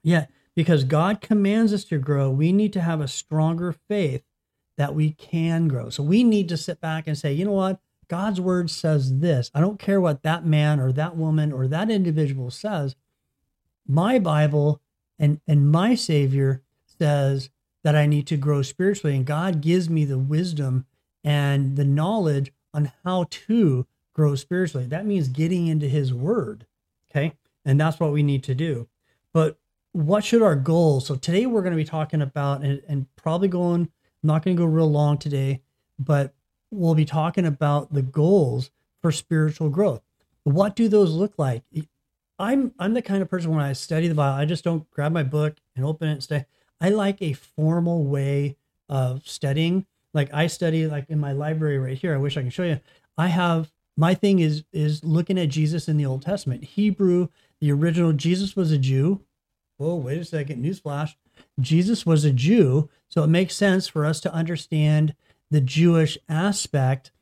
Yeah, 0.04 0.26
because 0.54 0.84
God 0.84 1.20
commands 1.20 1.72
us 1.72 1.82
to 1.86 1.98
grow, 1.98 2.30
we 2.30 2.52
need 2.52 2.72
to 2.74 2.80
have 2.80 3.00
a 3.00 3.08
stronger 3.08 3.72
faith 3.72 4.22
that 4.76 4.94
we 4.94 5.10
can 5.10 5.66
grow. 5.66 5.90
So 5.90 6.04
we 6.04 6.22
need 6.22 6.48
to 6.50 6.56
sit 6.56 6.80
back 6.80 7.08
and 7.08 7.18
say, 7.18 7.32
you 7.32 7.44
know 7.44 7.50
what? 7.50 7.80
God's 8.06 8.40
word 8.40 8.70
says 8.70 9.18
this. 9.18 9.50
I 9.52 9.60
don't 9.60 9.80
care 9.80 10.00
what 10.00 10.22
that 10.22 10.46
man 10.46 10.78
or 10.78 10.92
that 10.92 11.16
woman 11.16 11.50
or 11.52 11.66
that 11.66 11.90
individual 11.90 12.52
says. 12.52 12.94
My 13.88 14.20
Bible 14.20 14.80
and 15.18 15.40
and 15.48 15.68
my 15.68 15.96
savior 15.96 16.62
says 16.86 17.50
that 17.82 17.96
I 17.96 18.06
need 18.06 18.28
to 18.28 18.36
grow 18.36 18.62
spiritually 18.62 19.16
and 19.16 19.26
God 19.26 19.60
gives 19.60 19.90
me 19.90 20.04
the 20.04 20.16
wisdom 20.16 20.86
and 21.28 21.76
the 21.76 21.84
knowledge 21.84 22.50
on 22.72 22.90
how 23.04 23.26
to 23.28 23.86
grow 24.14 24.34
spiritually. 24.34 24.86
That 24.86 25.04
means 25.04 25.28
getting 25.28 25.66
into 25.66 25.86
his 25.86 26.14
word. 26.14 26.64
Okay? 27.10 27.34
And 27.66 27.78
that's 27.78 28.00
what 28.00 28.12
we 28.12 28.22
need 28.22 28.42
to 28.44 28.54
do. 28.54 28.88
But 29.34 29.58
what 29.92 30.24
should 30.24 30.40
our 30.40 30.56
goals? 30.56 31.06
So 31.06 31.16
today 31.16 31.44
we're 31.44 31.60
going 31.60 31.74
to 31.74 31.76
be 31.76 31.84
talking 31.84 32.22
about 32.22 32.62
and, 32.62 32.80
and 32.88 33.14
probably 33.14 33.48
going 33.48 33.90
I'm 34.22 34.26
not 34.26 34.42
going 34.42 34.56
to 34.56 34.60
go 34.60 34.66
real 34.66 34.90
long 34.90 35.18
today, 35.18 35.60
but 35.98 36.32
we'll 36.70 36.94
be 36.94 37.04
talking 37.04 37.44
about 37.44 37.92
the 37.92 38.02
goals 38.02 38.70
for 39.02 39.12
spiritual 39.12 39.68
growth. 39.68 40.00
What 40.44 40.74
do 40.74 40.88
those 40.88 41.12
look 41.12 41.34
like? 41.38 41.62
I'm 42.38 42.72
I'm 42.78 42.94
the 42.94 43.02
kind 43.02 43.20
of 43.20 43.28
person 43.28 43.50
when 43.50 43.64
I 43.64 43.74
study 43.74 44.08
the 44.08 44.14
Bible, 44.14 44.40
I 44.40 44.46
just 44.46 44.64
don't 44.64 44.90
grab 44.90 45.12
my 45.12 45.24
book 45.24 45.58
and 45.76 45.84
open 45.84 46.08
it 46.08 46.12
and 46.12 46.22
stay. 46.22 46.46
I 46.80 46.88
like 46.88 47.20
a 47.20 47.34
formal 47.34 48.04
way 48.04 48.56
of 48.88 49.28
studying. 49.28 49.84
Like 50.18 50.34
I 50.34 50.48
study 50.48 50.88
like 50.88 51.08
in 51.08 51.20
my 51.20 51.30
library 51.30 51.78
right 51.78 51.96
here. 51.96 52.12
I 52.12 52.18
wish 52.18 52.36
I 52.36 52.40
can 52.40 52.50
show 52.50 52.64
you. 52.64 52.80
I 53.16 53.28
have 53.28 53.70
my 53.96 54.14
thing 54.14 54.40
is 54.40 54.64
is 54.72 55.04
looking 55.04 55.38
at 55.38 55.48
Jesus 55.48 55.86
in 55.86 55.96
the 55.96 56.06
Old 56.06 56.22
Testament. 56.22 56.64
Hebrew, 56.64 57.28
the 57.60 57.70
original 57.70 58.12
Jesus 58.12 58.56
was 58.56 58.72
a 58.72 58.78
Jew. 58.78 59.20
Oh, 59.78 59.94
wait 59.94 60.18
a 60.18 60.24
second, 60.24 60.64
newsflash. 60.64 61.14
Jesus 61.60 62.04
was 62.04 62.24
a 62.24 62.32
Jew, 62.32 62.90
so 63.08 63.22
it 63.22 63.28
makes 63.28 63.54
sense 63.54 63.86
for 63.86 64.04
us 64.04 64.18
to 64.22 64.34
understand 64.34 65.14
the 65.52 65.60
Jewish 65.60 66.18
aspect 66.28 67.12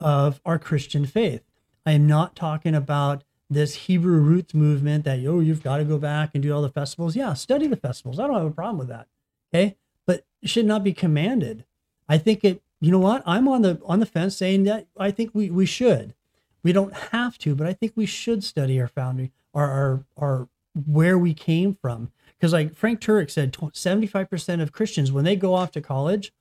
of 0.00 0.40
our 0.44 0.58
Christian 0.58 1.06
faith. 1.06 1.44
I 1.86 1.92
am 1.92 2.08
not 2.08 2.34
talking 2.34 2.74
about 2.74 3.22
this 3.48 3.76
Hebrew 3.86 4.18
roots 4.18 4.54
movement 4.54 5.04
that 5.04 5.24
oh 5.24 5.38
you've 5.38 5.62
got 5.62 5.76
to 5.76 5.84
go 5.84 5.98
back 5.98 6.30
and 6.34 6.42
do 6.42 6.52
all 6.52 6.62
the 6.62 6.68
festivals. 6.68 7.14
Yeah, 7.14 7.34
study 7.34 7.68
the 7.68 7.76
festivals. 7.76 8.18
I 8.18 8.26
don't 8.26 8.34
have 8.34 8.46
a 8.46 8.50
problem 8.50 8.78
with 8.78 8.88
that. 8.88 9.06
Okay, 9.54 9.76
but 10.04 10.26
it 10.42 10.50
should 10.50 10.66
not 10.66 10.82
be 10.82 10.92
commanded. 10.92 11.64
I 12.10 12.18
think 12.18 12.44
it. 12.44 12.60
You 12.80 12.90
know 12.90 12.98
what? 12.98 13.22
I'm 13.24 13.46
on 13.46 13.62
the 13.62 13.80
on 13.84 14.00
the 14.00 14.06
fence 14.06 14.36
saying 14.36 14.64
that 14.64 14.86
I 14.98 15.10
think 15.12 15.30
we 15.32 15.50
we 15.50 15.64
should. 15.64 16.14
We 16.62 16.72
don't 16.72 16.92
have 16.92 17.38
to, 17.38 17.54
but 17.54 17.66
I 17.66 17.72
think 17.72 17.92
we 17.94 18.04
should 18.04 18.44
study 18.44 18.80
our 18.80 18.88
founding, 18.88 19.30
our 19.54 19.70
our, 19.70 20.04
our 20.16 20.48
where 20.86 21.18
we 21.18 21.34
came 21.34 21.74
from, 21.74 22.10
Because 22.36 22.52
like 22.52 22.74
Frank 22.74 23.00
Turek 23.00 23.30
said, 23.30 23.52
75% 23.52 24.62
of 24.62 24.72
Christians, 24.72 25.10
when 25.10 25.24
they 25.24 25.36
go 25.36 25.54
off 25.54 25.72
to 25.72 25.80
college, 25.80 26.32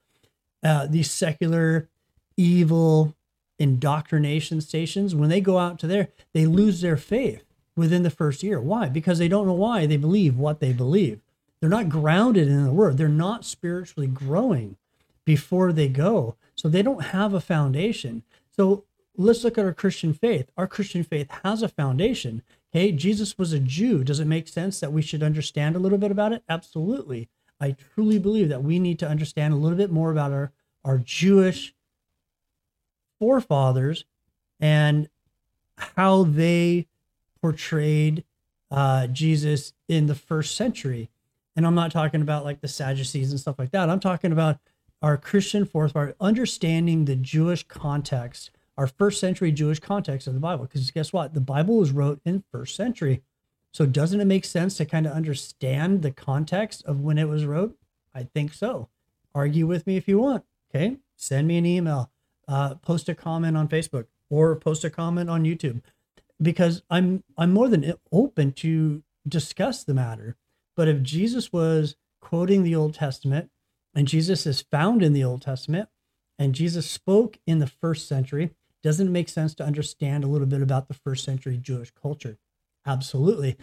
uh, 0.63 0.87
these 0.87 1.09
secular, 1.09 1.87
evil 2.37 3.15
indoctrination 3.57 4.61
stations, 4.61 5.15
when 5.15 5.29
they 5.29 5.41
go 5.41 5.57
out 5.57 5.79
to 5.79 5.87
there, 5.87 6.09
they 6.33 6.45
lose 6.45 6.81
their 6.81 6.97
faith 6.97 7.43
within 7.75 8.03
the 8.03 8.09
first 8.09 8.43
year. 8.43 8.61
Why? 8.61 8.87
Because 8.87 9.19
they 9.19 9.27
don't 9.27 9.47
know 9.47 9.53
why 9.53 9.85
they 9.85 9.97
believe 9.97 10.37
what 10.37 10.59
they 10.59 10.73
believe. 10.73 11.21
They're 11.59 11.69
not 11.69 11.89
grounded 11.89 12.47
in 12.47 12.65
the 12.65 12.71
word. 12.71 12.97
They're 12.97 13.09
not 13.09 13.45
spiritually 13.45 14.07
growing 14.07 14.77
before 15.25 15.71
they 15.71 15.87
go. 15.87 16.35
So 16.55 16.67
they 16.67 16.81
don't 16.81 17.05
have 17.05 17.33
a 17.33 17.41
foundation. 17.41 18.23
So 18.55 18.85
let's 19.15 19.43
look 19.43 19.57
at 19.57 19.65
our 19.65 19.73
Christian 19.73 20.13
faith. 20.13 20.49
Our 20.57 20.67
Christian 20.67 21.03
faith 21.03 21.29
has 21.43 21.61
a 21.61 21.69
foundation. 21.69 22.41
Hey, 22.71 22.91
Jesus 22.91 23.37
was 23.37 23.53
a 23.53 23.59
Jew. 23.59 24.03
Does 24.03 24.19
it 24.19 24.27
make 24.27 24.47
sense 24.47 24.79
that 24.79 24.93
we 24.93 25.01
should 25.01 25.23
understand 25.23 25.75
a 25.75 25.79
little 25.79 25.97
bit 25.97 26.11
about 26.11 26.33
it? 26.33 26.43
Absolutely. 26.49 27.29
I 27.59 27.75
truly 27.93 28.19
believe 28.19 28.49
that 28.49 28.63
we 28.63 28.79
need 28.79 28.99
to 28.99 29.07
understand 29.07 29.53
a 29.53 29.57
little 29.57 29.77
bit 29.77 29.91
more 29.91 30.11
about 30.11 30.31
our, 30.31 30.51
our 30.85 30.97
Jewish 30.97 31.73
forefathers 33.19 34.05
and 34.59 35.09
how 35.77 36.23
they 36.23 36.87
portrayed 37.41 38.23
uh, 38.71 39.07
Jesus 39.07 39.73
in 39.87 40.07
the 40.07 40.15
first 40.15 40.55
century. 40.55 41.09
And 41.55 41.65
I'm 41.65 41.75
not 41.75 41.91
talking 41.91 42.21
about 42.21 42.45
like 42.45 42.61
the 42.61 42.67
Sadducees 42.67 43.31
and 43.31 43.39
stuff 43.39 43.59
like 43.59 43.71
that. 43.71 43.89
I'm 43.89 43.99
talking 43.99 44.31
about 44.31 44.59
our 45.01 45.17
Christian 45.17 45.65
forefathers 45.65 46.15
understanding 46.19 47.05
the 47.05 47.15
Jewish 47.15 47.63
context 47.67 48.51
our 48.79 48.87
first 48.87 49.19
century 49.19 49.51
Jewish 49.51 49.79
context 49.79 50.25
of 50.25 50.33
the 50.33 50.39
Bible. 50.39 50.63
Because 50.63 50.89
guess 50.89 51.11
what? 51.11 51.33
The 51.33 51.41
Bible 51.41 51.75
was 51.75 51.91
wrote 51.91 52.21
in 52.23 52.45
first 52.49 52.77
century. 52.77 53.21
So 53.73 53.85
doesn't 53.85 54.21
it 54.21 54.25
make 54.25 54.45
sense 54.45 54.77
to 54.77 54.85
kind 54.85 55.05
of 55.05 55.11
understand 55.11 56.01
the 56.01 56.11
context 56.11 56.85
of 56.85 57.01
when 57.01 57.17
it 57.17 57.27
was 57.27 57.43
wrote? 57.43 57.75
I 58.15 58.23
think 58.23 58.53
so. 58.53 58.87
Argue 59.35 59.67
with 59.67 59.85
me 59.85 59.97
if 59.97 60.07
you 60.07 60.17
want. 60.19 60.45
Okay. 60.73 60.95
Send 61.17 61.49
me 61.49 61.57
an 61.57 61.65
email, 61.65 62.09
uh, 62.47 62.75
post 62.75 63.09
a 63.09 63.15
comment 63.15 63.57
on 63.57 63.67
Facebook 63.67 64.05
or 64.29 64.55
post 64.55 64.85
a 64.85 64.89
comment 64.89 65.29
on 65.29 65.43
YouTube 65.43 65.81
because 66.41 66.81
I'm 66.89 67.25
I'm 67.37 67.51
more 67.51 67.67
than 67.67 67.93
open 68.13 68.53
to 68.53 69.03
discuss 69.27 69.83
the 69.83 69.93
matter. 69.93 70.37
But 70.77 70.87
if 70.87 71.03
Jesus 71.03 71.51
was 71.51 71.97
quoting 72.21 72.63
the 72.63 72.75
Old 72.75 72.93
Testament 72.93 73.51
and 73.93 74.07
Jesus 74.07 74.45
is 74.45 74.61
found 74.61 75.03
in 75.03 75.13
the 75.13 75.23
Old 75.23 75.41
Testament 75.41 75.89
and 76.37 76.55
Jesus 76.55 76.89
spoke 76.89 77.37
in 77.45 77.59
the 77.59 77.67
first 77.67 78.07
century, 78.07 78.51
doesn't 78.81 79.11
make 79.11 79.27
sense 79.27 79.53
to 79.55 79.65
understand 79.65 80.23
a 80.23 80.27
little 80.27 80.47
bit 80.47 80.61
about 80.61 80.87
the 80.87 80.93
first 80.93 81.25
century 81.25 81.57
Jewish 81.57 81.91
culture? 81.91 82.37
Absolutely. 82.85 83.57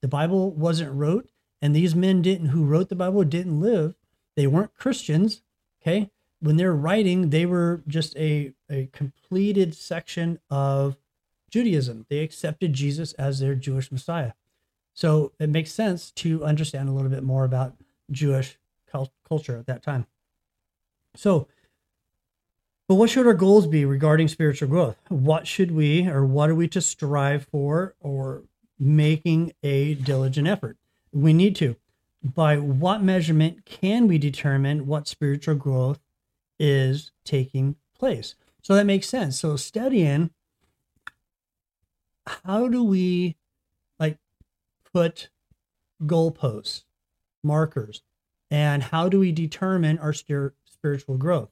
The 0.00 0.08
Bible 0.08 0.52
wasn't 0.52 0.92
wrote, 0.92 1.28
and 1.60 1.74
these 1.74 1.94
men 1.94 2.22
didn't 2.22 2.48
who 2.48 2.64
wrote 2.64 2.88
the 2.88 2.94
Bible 2.94 3.24
didn't 3.24 3.60
live. 3.60 3.94
They 4.36 4.46
weren't 4.46 4.76
Christians. 4.76 5.42
Okay. 5.82 6.10
When 6.38 6.56
they're 6.56 6.74
writing, 6.74 7.30
they 7.30 7.44
were 7.44 7.82
just 7.86 8.16
a, 8.16 8.52
a 8.70 8.88
completed 8.92 9.74
section 9.74 10.38
of 10.48 10.96
Judaism. 11.50 12.06
They 12.08 12.20
accepted 12.20 12.72
Jesus 12.72 13.12
as 13.14 13.40
their 13.40 13.54
Jewish 13.54 13.90
Messiah. 13.90 14.32
So 14.94 15.32
it 15.38 15.50
makes 15.50 15.72
sense 15.72 16.10
to 16.12 16.44
understand 16.44 16.88
a 16.88 16.92
little 16.92 17.10
bit 17.10 17.24
more 17.24 17.44
about 17.44 17.74
Jewish 18.10 18.56
culture 19.28 19.56
at 19.58 19.66
that 19.66 19.82
time. 19.82 20.06
So 21.14 21.48
but 22.90 22.96
what 22.96 23.08
should 23.08 23.28
our 23.28 23.34
goals 23.34 23.68
be 23.68 23.84
regarding 23.84 24.26
spiritual 24.26 24.66
growth? 24.66 24.96
What 25.10 25.46
should 25.46 25.70
we, 25.70 26.08
or 26.08 26.26
what 26.26 26.50
are 26.50 26.56
we 26.56 26.66
to 26.66 26.80
strive 26.80 27.46
for, 27.46 27.94
or 28.00 28.42
making 28.80 29.52
a 29.62 29.94
diligent 29.94 30.48
effort? 30.48 30.76
We 31.12 31.32
need 31.32 31.54
to. 31.54 31.76
By 32.20 32.56
what 32.56 33.00
measurement 33.00 33.64
can 33.64 34.08
we 34.08 34.18
determine 34.18 34.88
what 34.88 35.06
spiritual 35.06 35.54
growth 35.54 36.00
is 36.58 37.12
taking 37.24 37.76
place? 37.96 38.34
So 38.60 38.74
that 38.74 38.86
makes 38.86 39.08
sense. 39.08 39.38
So 39.38 39.54
studying, 39.54 40.30
how 42.26 42.66
do 42.66 42.82
we 42.82 43.36
like 44.00 44.18
put 44.92 45.28
goalposts, 46.02 46.82
markers, 47.44 48.02
and 48.50 48.82
how 48.82 49.08
do 49.08 49.20
we 49.20 49.32
determine 49.32 49.98
our 49.98 50.12
spiritual 50.12 51.16
growth? 51.16 51.50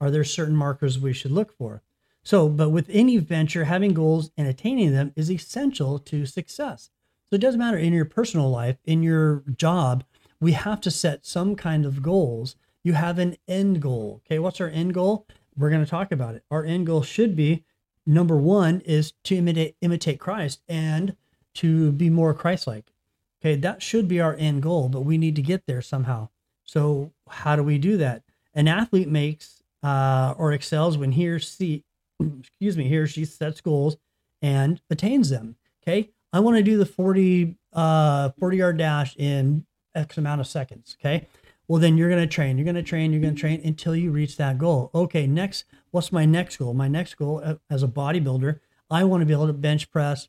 Are 0.00 0.10
there 0.10 0.24
certain 0.24 0.56
markers 0.56 0.98
we 0.98 1.12
should 1.12 1.30
look 1.30 1.52
for? 1.52 1.82
So, 2.22 2.48
but 2.48 2.70
with 2.70 2.88
any 2.90 3.16
venture, 3.18 3.64
having 3.64 3.94
goals 3.94 4.30
and 4.36 4.46
attaining 4.46 4.92
them 4.92 5.12
is 5.16 5.30
essential 5.30 5.98
to 6.00 6.26
success. 6.26 6.90
So 7.28 7.36
it 7.36 7.40
doesn't 7.40 7.60
matter 7.60 7.78
in 7.78 7.92
your 7.92 8.04
personal 8.04 8.50
life, 8.50 8.76
in 8.84 9.02
your 9.02 9.44
job, 9.56 10.04
we 10.40 10.52
have 10.52 10.80
to 10.82 10.90
set 10.90 11.24
some 11.24 11.54
kind 11.54 11.86
of 11.86 12.02
goals. 12.02 12.56
You 12.82 12.94
have 12.94 13.18
an 13.18 13.36
end 13.46 13.80
goal. 13.80 14.22
Okay, 14.26 14.38
what's 14.38 14.60
our 14.60 14.68
end 14.68 14.94
goal? 14.94 15.26
We're 15.56 15.70
going 15.70 15.84
to 15.84 15.90
talk 15.90 16.12
about 16.12 16.34
it. 16.34 16.44
Our 16.50 16.64
end 16.64 16.86
goal 16.86 17.02
should 17.02 17.36
be 17.36 17.64
number 18.06 18.36
one 18.36 18.80
is 18.80 19.12
to 19.24 19.36
imitate, 19.36 19.76
imitate 19.80 20.18
Christ 20.18 20.62
and 20.68 21.16
to 21.54 21.92
be 21.92 22.10
more 22.10 22.34
Christ 22.34 22.66
like. 22.66 22.92
Okay, 23.40 23.56
that 23.56 23.82
should 23.82 24.08
be 24.08 24.20
our 24.20 24.34
end 24.34 24.62
goal, 24.62 24.88
but 24.88 25.02
we 25.02 25.18
need 25.18 25.36
to 25.36 25.42
get 25.42 25.66
there 25.66 25.82
somehow. 25.82 26.28
So, 26.70 27.10
how 27.28 27.56
do 27.56 27.64
we 27.64 27.78
do 27.78 27.96
that? 27.96 28.22
An 28.54 28.68
athlete 28.68 29.08
makes 29.08 29.60
uh, 29.82 30.34
or 30.38 30.52
excels 30.52 30.96
when 30.96 31.10
he 31.10 31.28
or 31.28 31.40
she, 31.40 31.82
excuse 32.38 32.76
me, 32.76 32.86
he 32.86 32.96
or 32.96 33.08
she 33.08 33.24
sets 33.24 33.60
goals 33.60 33.96
and 34.40 34.80
attains 34.88 35.30
them. 35.30 35.56
Okay. 35.82 36.10
I 36.32 36.38
want 36.38 36.58
to 36.58 36.62
do 36.62 36.78
the 36.78 36.86
40, 36.86 37.56
uh, 37.72 38.30
40 38.38 38.56
yard 38.56 38.76
dash 38.76 39.16
in 39.16 39.66
X 39.96 40.16
amount 40.16 40.42
of 40.42 40.46
seconds. 40.46 40.96
Okay. 41.00 41.26
Well, 41.66 41.80
then 41.80 41.96
you're 41.96 42.08
going 42.08 42.22
to 42.22 42.32
train, 42.32 42.56
you're 42.56 42.64
going 42.64 42.76
to 42.76 42.84
train, 42.84 43.12
you're 43.12 43.20
going 43.20 43.34
to 43.34 43.40
train 43.40 43.60
until 43.64 43.96
you 43.96 44.12
reach 44.12 44.36
that 44.36 44.56
goal. 44.56 44.92
Okay. 44.94 45.26
Next, 45.26 45.64
what's 45.90 46.12
my 46.12 46.24
next 46.24 46.58
goal? 46.58 46.72
My 46.72 46.86
next 46.86 47.14
goal 47.14 47.42
uh, 47.44 47.56
as 47.68 47.82
a 47.82 47.88
bodybuilder, 47.88 48.60
I 48.88 49.02
want 49.02 49.22
to 49.22 49.26
be 49.26 49.32
able 49.32 49.48
to 49.48 49.52
bench 49.52 49.90
press 49.90 50.28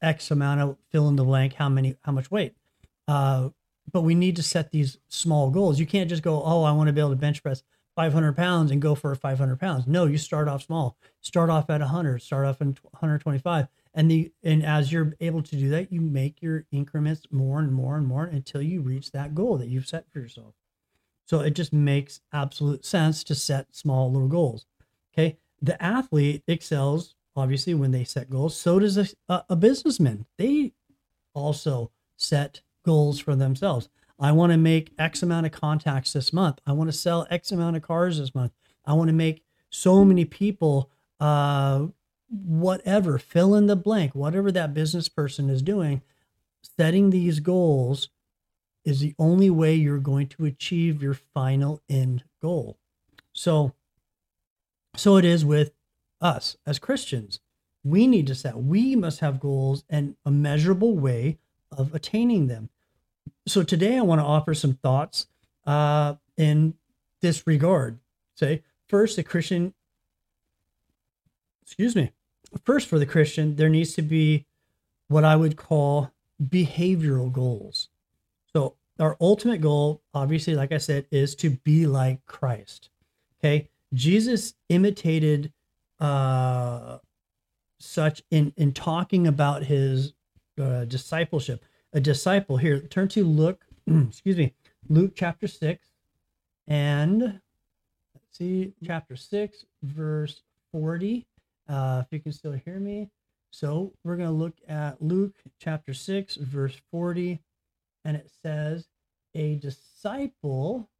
X 0.00 0.30
amount 0.30 0.60
of 0.60 0.76
fill 0.92 1.08
in 1.08 1.16
the 1.16 1.24
blank, 1.24 1.54
how 1.54 1.68
many, 1.68 1.96
how 2.02 2.12
much 2.12 2.30
weight. 2.30 2.54
Uh, 3.08 3.48
but 3.92 4.02
we 4.02 4.14
need 4.14 4.36
to 4.36 4.42
set 4.42 4.70
these 4.70 4.98
small 5.08 5.50
goals. 5.50 5.78
You 5.78 5.86
can't 5.86 6.10
just 6.10 6.22
go, 6.22 6.42
oh, 6.42 6.62
I 6.62 6.72
want 6.72 6.88
to 6.88 6.92
be 6.92 7.00
able 7.00 7.10
to 7.10 7.16
bench 7.16 7.42
press 7.42 7.62
500 7.96 8.36
pounds 8.36 8.70
and 8.70 8.82
go 8.82 8.94
for 8.94 9.14
500 9.14 9.58
pounds. 9.58 9.86
No, 9.86 10.06
you 10.06 10.18
start 10.18 10.48
off 10.48 10.64
small. 10.64 10.98
Start 11.20 11.48
off 11.48 11.70
at 11.70 11.80
100. 11.80 12.20
Start 12.20 12.46
off 12.46 12.60
in 12.60 12.76
125. 12.82 13.68
And 13.94 14.10
the 14.10 14.30
and 14.42 14.64
as 14.64 14.92
you're 14.92 15.14
able 15.20 15.42
to 15.42 15.56
do 15.56 15.70
that, 15.70 15.90
you 15.90 16.02
make 16.02 16.42
your 16.42 16.66
increments 16.70 17.22
more 17.30 17.60
and 17.60 17.72
more 17.72 17.96
and 17.96 18.06
more 18.06 18.24
until 18.24 18.60
you 18.60 18.82
reach 18.82 19.12
that 19.12 19.34
goal 19.34 19.56
that 19.56 19.68
you've 19.68 19.88
set 19.88 20.04
for 20.10 20.20
yourself. 20.20 20.54
So 21.24 21.40
it 21.40 21.54
just 21.54 21.72
makes 21.72 22.20
absolute 22.32 22.84
sense 22.84 23.24
to 23.24 23.34
set 23.34 23.74
small 23.74 24.12
little 24.12 24.28
goals. 24.28 24.66
Okay, 25.14 25.38
the 25.62 25.82
athlete 25.82 26.42
excels 26.46 27.16
obviously 27.36 27.74
when 27.74 27.90
they 27.90 28.04
set 28.04 28.30
goals. 28.30 28.58
So 28.58 28.78
does 28.78 28.96
a, 28.96 29.44
a 29.48 29.56
businessman. 29.56 30.26
They 30.38 30.72
also 31.34 31.90
set 32.16 32.62
goals 32.86 33.18
for 33.20 33.34
themselves. 33.34 33.90
I 34.18 34.32
want 34.32 34.52
to 34.52 34.56
make 34.56 34.92
X 34.98 35.22
amount 35.22 35.44
of 35.44 35.52
contacts 35.52 36.14
this 36.14 36.32
month. 36.32 36.60
I 36.66 36.72
want 36.72 36.88
to 36.88 36.96
sell 36.96 37.26
X 37.28 37.52
amount 37.52 37.76
of 37.76 37.82
cars 37.82 38.18
this 38.18 38.34
month. 38.34 38.52
I 38.86 38.94
want 38.94 39.08
to 39.08 39.14
make 39.14 39.42
so 39.68 40.04
many 40.04 40.24
people, 40.24 40.90
uh, 41.20 41.86
whatever, 42.30 43.18
fill 43.18 43.54
in 43.54 43.66
the 43.66 43.76
blank, 43.76 44.14
whatever 44.14 44.50
that 44.52 44.72
business 44.72 45.08
person 45.08 45.50
is 45.50 45.60
doing. 45.60 46.00
Setting 46.78 47.10
these 47.10 47.40
goals 47.40 48.08
is 48.84 49.00
the 49.00 49.14
only 49.18 49.50
way 49.50 49.74
you're 49.74 49.98
going 49.98 50.28
to 50.28 50.46
achieve 50.46 51.02
your 51.02 51.14
final 51.14 51.82
end 51.88 52.24
goal. 52.40 52.78
So, 53.32 53.72
so 54.96 55.16
it 55.16 55.24
is 55.24 55.44
with 55.44 55.72
us 56.20 56.56
as 56.64 56.78
Christians. 56.78 57.40
We 57.84 58.06
need 58.06 58.26
to 58.28 58.34
set, 58.34 58.56
we 58.56 58.96
must 58.96 59.20
have 59.20 59.40
goals 59.40 59.84
and 59.90 60.16
a 60.24 60.30
measurable 60.30 60.96
way 60.96 61.38
of 61.70 61.94
attaining 61.94 62.46
them 62.46 62.70
so 63.46 63.62
today 63.62 63.96
I 63.96 64.02
want 64.02 64.20
to 64.20 64.24
offer 64.24 64.54
some 64.54 64.74
thoughts 64.74 65.26
uh, 65.66 66.14
in 66.36 66.74
this 67.20 67.46
regard. 67.46 67.98
Say, 68.34 68.62
first, 68.88 69.16
the 69.16 69.22
Christian, 69.22 69.74
excuse 71.62 71.96
me, 71.96 72.12
first 72.64 72.88
for 72.88 72.98
the 72.98 73.06
Christian, 73.06 73.56
there 73.56 73.68
needs 73.68 73.94
to 73.94 74.02
be 74.02 74.46
what 75.08 75.24
I 75.24 75.36
would 75.36 75.56
call 75.56 76.12
behavioral 76.42 77.32
goals. 77.32 77.88
So 78.52 78.74
our 78.98 79.16
ultimate 79.20 79.60
goal, 79.60 80.02
obviously, 80.12 80.54
like 80.54 80.72
I 80.72 80.78
said, 80.78 81.06
is 81.10 81.34
to 81.36 81.50
be 81.50 81.86
like 81.86 82.24
Christ. 82.26 82.90
Okay. 83.38 83.68
Jesus 83.94 84.54
imitated 84.68 85.52
uh, 86.00 86.98
such 87.78 88.22
in, 88.30 88.52
in 88.56 88.72
talking 88.72 89.26
about 89.26 89.64
his 89.64 90.12
uh, 90.60 90.84
discipleship 90.84 91.64
a 91.96 92.00
disciple. 92.00 92.58
Here, 92.58 92.78
turn 92.78 93.08
to 93.08 93.24
Luke, 93.24 93.64
excuse 93.86 94.36
me, 94.36 94.52
Luke 94.90 95.12
chapter 95.16 95.48
6 95.48 95.88
and 96.68 97.22
let's 97.22 97.40
see, 98.38 98.74
chapter 98.84 99.16
6, 99.16 99.64
verse 99.82 100.42
40. 100.72 101.26
Uh, 101.66 102.02
if 102.04 102.12
you 102.12 102.20
can 102.20 102.32
still 102.32 102.52
hear 102.52 102.78
me. 102.78 103.08
So 103.50 103.94
we're 104.04 104.16
going 104.16 104.28
to 104.28 104.34
look 104.34 104.56
at 104.68 105.00
Luke 105.00 105.36
chapter 105.58 105.94
6, 105.94 106.36
verse 106.36 106.76
40. 106.90 107.40
and 108.04 108.14
it 108.14 108.30
says, 108.42 108.88
a 109.34 109.54
disciple. 109.54 110.90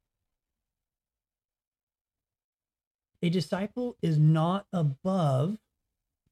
A 3.21 3.29
disciple 3.29 3.97
is 4.01 4.17
not 4.17 4.65
above 4.73 5.59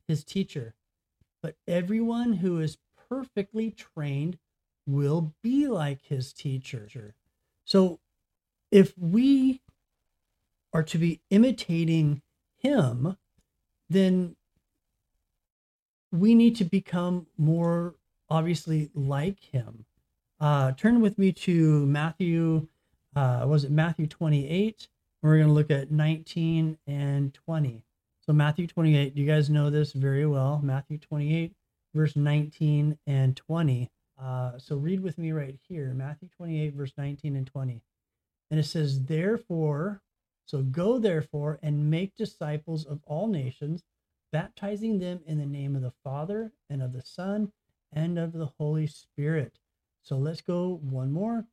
his 0.08 0.24
teacher, 0.24 0.74
but 1.44 1.56
everyone 1.68 2.34
who 2.34 2.60
is 2.60 2.80
perfectly 3.08 3.70
trained 3.70 4.40
will 4.86 5.34
be 5.42 5.68
like 5.68 6.02
his 6.04 6.34
teacher. 6.34 7.16
So 7.66 8.00
if 8.72 8.98
we 8.98 9.62
are 10.74 10.84
to 10.84 10.98
be 10.98 11.22
imitating 11.30 12.22
him, 12.58 13.18
then 13.90 14.36
we 16.12 16.36
need 16.36 16.56
to 16.58 16.66
become 16.66 17.28
more 17.38 17.96
obviously 18.30 18.90
like 18.94 19.40
him. 19.40 19.86
Uh, 20.40 20.72
turn 20.74 21.02
with 21.02 21.18
me 21.18 21.32
to 21.32 21.86
Matthew, 21.86 22.68
uh, 23.16 23.46
was 23.48 23.64
it 23.64 23.72
Matthew 23.72 24.08
28? 24.08 24.88
We're 25.22 25.38
going 25.38 25.48
to 25.48 25.54
look 25.54 25.72
at 25.72 25.92
19 25.92 26.78
and 26.88 27.34
20. 27.34 27.84
So, 28.22 28.34
Matthew 28.34 28.68
28, 28.68 29.16
you 29.16 29.26
guys 29.26 29.50
know 29.50 29.70
this 29.70 29.94
very 29.94 30.26
well. 30.26 30.60
Matthew 30.64 30.98
28, 30.98 31.54
verse 31.94 32.16
19 32.16 32.98
and 33.08 33.36
20. 33.36 33.90
Uh, 34.22 34.58
so, 34.58 34.78
read 34.78 35.02
with 35.02 35.18
me 35.18 35.32
right 35.32 35.58
here 35.68 35.94
Matthew 35.94 36.30
28, 36.38 36.74
verse 36.74 36.94
19 36.98 37.36
and 37.36 37.48
20. 37.48 37.82
And 38.52 38.60
it 38.60 38.64
says, 38.64 39.04
Therefore, 39.04 40.02
so 40.46 40.62
go 40.62 41.00
therefore 41.00 41.60
and 41.64 41.90
make 41.90 42.16
disciples 42.16 42.86
of 42.86 43.02
all 43.06 43.28
nations, 43.28 43.84
baptizing 44.32 45.00
them 45.00 45.22
in 45.26 45.40
the 45.40 45.46
name 45.46 45.76
of 45.76 45.82
the 45.82 45.94
Father 46.04 46.54
and 46.70 46.82
of 46.82 46.94
the 46.94 47.02
Son 47.02 47.52
and 47.92 48.20
of 48.20 48.34
the 48.34 48.52
Holy 48.60 48.88
Spirit. 48.88 49.58
So 50.04 50.18
let's 50.18 50.42
go 50.42 50.80
one 50.84 51.12
more. 51.12 51.46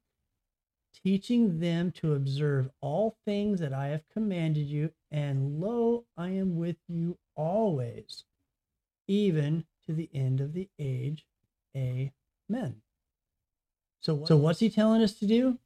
Teaching 1.03 1.59
them 1.59 1.91
to 1.93 2.15
observe 2.15 2.69
all 2.83 3.17
things 3.25 3.61
that 3.61 3.73
I 3.73 3.89
have 3.89 4.07
commanded 4.13 4.67
you, 4.67 4.93
and 5.11 5.59
lo, 5.59 6.05
I 6.19 6.29
am 6.29 6.57
with 6.57 6.77
you 6.87 7.17
always, 7.35 8.25
even 9.09 9.65
to 9.87 9.95
the 9.95 10.11
end 10.13 10.41
of 10.43 10.53
the 10.53 10.69
age. 10.79 11.25
Amen. 11.75 12.13
So, 14.01 14.25
so 14.27 14.37
what's 14.37 14.61
he 14.61 14.69
telling 14.69 15.03
us 15.03 15.15
to 15.15 15.27
do? 15.27 15.59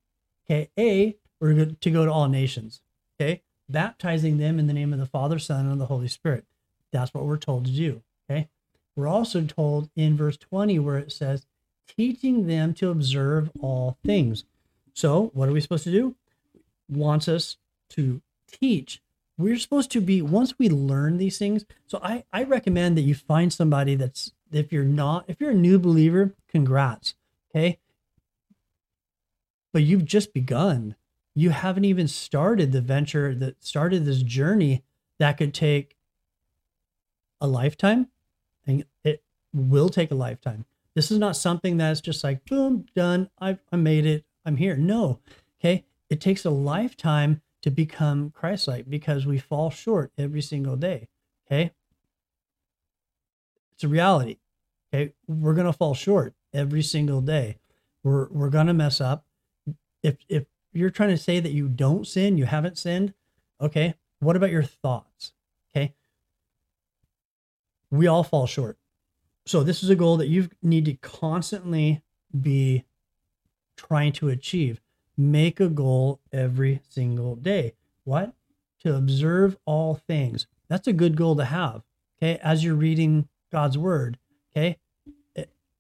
Okay, 0.45 0.71
A, 0.79 1.17
we're 1.41 1.55
good 1.55 1.81
to 1.81 1.91
go 1.91 2.05
to 2.05 2.13
all 2.13 2.29
nations. 2.29 2.81
Okay, 3.19 3.43
baptizing 3.69 4.39
them 4.39 4.59
in 4.59 4.67
the 4.67 4.73
name 4.73 4.93
of 4.93 4.99
the 4.99 5.07
Father, 5.07 5.39
Son, 5.39 5.67
and 5.67 5.81
the 5.81 5.87
Holy 5.87 6.09
Spirit. 6.09 6.45
That's 6.93 7.13
what 7.15 7.25
we're 7.25 7.39
told 7.39 7.65
to 7.67 7.73
do. 7.73 8.03
Okay, 8.31 8.49
we're 8.95 9.09
also 9.09 9.43
told 9.43 9.91
in 9.97 10.17
verse 10.17 10.37
20 10.37 10.79
where 10.79 10.99
it 10.99 11.13
says, 11.13 11.47
teaching 11.87 12.47
them 12.47 12.75
to 12.75 12.91
observe 12.91 13.51
all 13.61 13.99
things. 14.05 14.45
So, 14.95 15.31
what 15.35 15.49
are 15.49 15.53
we 15.53 15.61
supposed 15.61 15.85
to 15.85 15.91
do? 15.91 16.15
Wants 16.89 17.29
us 17.29 17.57
to 17.91 18.23
teach. 18.51 19.03
We're 19.39 19.59
supposed 19.59 19.91
to 19.93 20.01
be, 20.01 20.23
once 20.23 20.59
we 20.59 20.69
learn 20.69 21.19
these 21.19 21.39
things. 21.39 21.65
So, 21.87 22.01
I, 22.03 22.25
I 22.33 22.45
recommend 22.45 22.97
that 22.97 23.03
you 23.03 23.15
find 23.15 23.53
somebody 23.53 23.95
that's, 23.95 24.33
if 24.51 24.73
you're 24.73 24.85
not, 24.85 25.25
if 25.29 25.41
you're 25.41 25.51
a 25.51 25.55
new 25.55 25.79
believer, 25.79 26.33
congrats. 26.57 27.15
Okay. 27.51 27.79
But 29.75 29.83
you've 29.83 30.07
just 30.07 30.33
begun. 30.33 30.97
You 31.35 31.51
haven't 31.51 31.85
even 31.85 32.09
started 32.09 32.73
the 32.73 32.81
venture 32.81 33.35
that 33.35 33.63
started 33.63 34.07
this 34.07 34.23
journey 34.23 34.83
that 35.19 35.37
could 35.37 35.53
take 35.53 35.97
a 37.43 37.47
lifetime 37.47 38.09
and 38.67 38.87
it 39.05 39.23
will 39.53 39.91
take 39.91 40.11
a 40.11 40.15
lifetime. 40.15 40.65
This 40.95 41.11
is 41.11 41.19
not 41.19 41.37
something 41.37 41.77
that's 41.77 42.01
just 42.01 42.25
like, 42.25 42.43
boom, 42.47 42.87
done. 42.95 43.29
I've 43.39 43.59
I 43.71 43.77
made 43.77 44.07
it. 44.07 44.25
I'm 44.47 44.57
here. 44.57 44.79
No. 44.79 45.21
Okay. 45.61 45.85
It 46.09 46.23
takes 46.23 46.47
a 46.47 46.51
lifetime 46.51 47.43
to 47.61 47.71
become 47.71 48.31
Christ 48.31 48.67
like 48.67 48.89
because 48.89 49.27
we 49.27 49.39
fall 49.39 49.69
short 49.69 50.11
every 50.17 50.41
single 50.41 50.77
day. 50.77 51.09
Okay. 51.47 51.73
It's 53.75 53.85
a 53.85 53.89
reality. 53.89 54.39
Okay. 54.95 55.13
We're 55.29 55.53
going 55.53 55.67
to 55.67 55.73
fall 55.75 55.93
short 55.93 56.33
every 56.53 56.83
single 56.83 57.21
day. 57.21 57.59
We're, 58.03 58.29
we're 58.29 58.51
to 58.51 58.75
mess 58.75 59.01
up. 59.01 59.25
If, 60.03 60.17
if 60.29 60.45
you're 60.73 60.91
trying 60.91 61.11
to 61.11 61.17
say 61.17 61.41
that 61.41 61.53
you 61.53 61.69
don't 61.69 62.07
sin, 62.07 62.39
you 62.39 62.45
haven't 62.45 62.79
sinned, 62.79 63.15
okay. 63.61 63.95
What 64.21 64.37
about 64.37 64.51
your 64.51 64.63
thoughts? 64.63 65.33
Okay. 65.71 65.95
We 67.91 68.07
all 68.07 68.25
fall 68.25 68.47
short. 68.47 68.79
So 69.45 69.63
this 69.63 69.83
is 69.83 69.91
a 69.91 69.95
goal 69.95 70.17
that 70.17 70.29
you 70.29 70.49
need 70.63 70.85
to 70.87 70.95
constantly 70.95 72.03
be 72.39 72.85
trying 73.77 74.13
to 74.13 74.29
achieve. 74.29 74.81
Make 75.17 75.61
a 75.61 75.69
goal 75.69 76.21
every 76.33 76.81
single 76.89 77.37
day. 77.37 77.75
What? 78.05 78.35
To 78.81 78.95
observe 78.95 79.57
all 79.65 79.95
things. 79.95 80.47
That's 80.69 80.89
a 80.89 80.93
good 80.93 81.17
goal 81.17 81.37
to 81.37 81.45
have. 81.45 81.83
Okay. 82.19 82.39
As 82.43 82.65
you're 82.65 82.75
reading 82.75 83.29
God's 83.53 83.79
word. 83.79 84.19
Okay. 84.53 84.79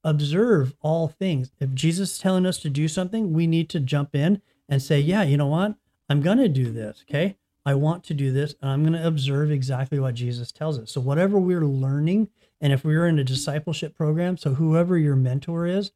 Observe 0.06 0.72
all 0.82 1.08
things. 1.08 1.50
If 1.58 1.74
Jesus 1.74 2.12
is 2.12 2.18
telling 2.20 2.46
us 2.46 2.58
to 2.60 2.70
do 2.70 2.86
something, 2.86 3.32
we 3.32 3.48
need 3.48 3.68
to 3.70 3.80
jump 3.80 4.14
in 4.14 4.40
and 4.68 4.80
say, 4.80 5.00
yeah, 5.00 5.24
you 5.24 5.36
know 5.36 5.48
what? 5.48 5.74
I'm 6.08 6.20
going 6.22 6.38
to 6.38 6.48
do 6.48 6.70
this. 6.70 7.04
Okay. 7.10 7.36
I 7.64 7.74
want 7.74 8.04
to 8.04 8.14
do 8.14 8.30
this 8.30 8.54
and 8.62 8.70
I'm 8.70 8.82
going 8.82 8.92
to 8.92 9.04
observe 9.04 9.50
exactly 9.50 9.98
what 9.98 10.14
Jesus 10.14 10.52
tells 10.52 10.78
us. 10.78 10.92
So, 10.92 11.00
whatever 11.00 11.40
we're 11.40 11.66
learning, 11.66 12.28
and 12.60 12.72
if 12.72 12.84
we're 12.84 13.08
in 13.08 13.18
a 13.18 13.24
discipleship 13.24 13.96
program, 13.96 14.36
so 14.36 14.54
whoever 14.54 14.96
your 14.96 15.16
mentor 15.16 15.66
is, 15.66 15.90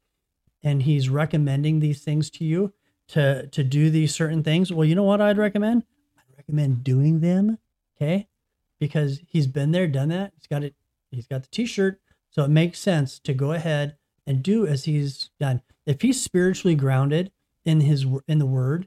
and 0.60 0.82
he's 0.82 1.08
recommending 1.08 1.78
these 1.78 2.02
things 2.02 2.30
to 2.30 2.44
you 2.44 2.72
to, 3.08 3.46
to 3.46 3.62
do 3.62 3.90
these 3.90 4.12
certain 4.12 4.42
things, 4.42 4.72
well, 4.72 4.84
you 4.84 4.96
know 4.96 5.04
what 5.04 5.20
I'd 5.20 5.38
recommend? 5.38 5.84
I'd 6.18 6.36
recommend 6.36 6.82
doing 6.82 7.20
them. 7.20 7.58
Okay. 7.96 8.26
Because 8.80 9.20
he's 9.28 9.46
been 9.46 9.70
there, 9.70 9.86
done 9.86 10.08
that. 10.08 10.32
He's 10.34 10.48
got 10.48 10.64
it. 10.64 10.74
He's 11.12 11.28
got 11.28 11.42
the 11.42 11.48
t 11.48 11.64
shirt. 11.64 12.00
So, 12.28 12.42
it 12.42 12.50
makes 12.50 12.80
sense 12.80 13.20
to 13.20 13.32
go 13.32 13.52
ahead 13.52 13.94
and 14.30 14.44
do 14.44 14.64
as 14.66 14.84
he's 14.84 15.28
done. 15.40 15.60
If 15.86 16.02
he's 16.02 16.22
spiritually 16.22 16.76
grounded 16.76 17.32
in 17.64 17.80
his 17.80 18.06
in 18.28 18.38
the 18.38 18.46
word, 18.46 18.86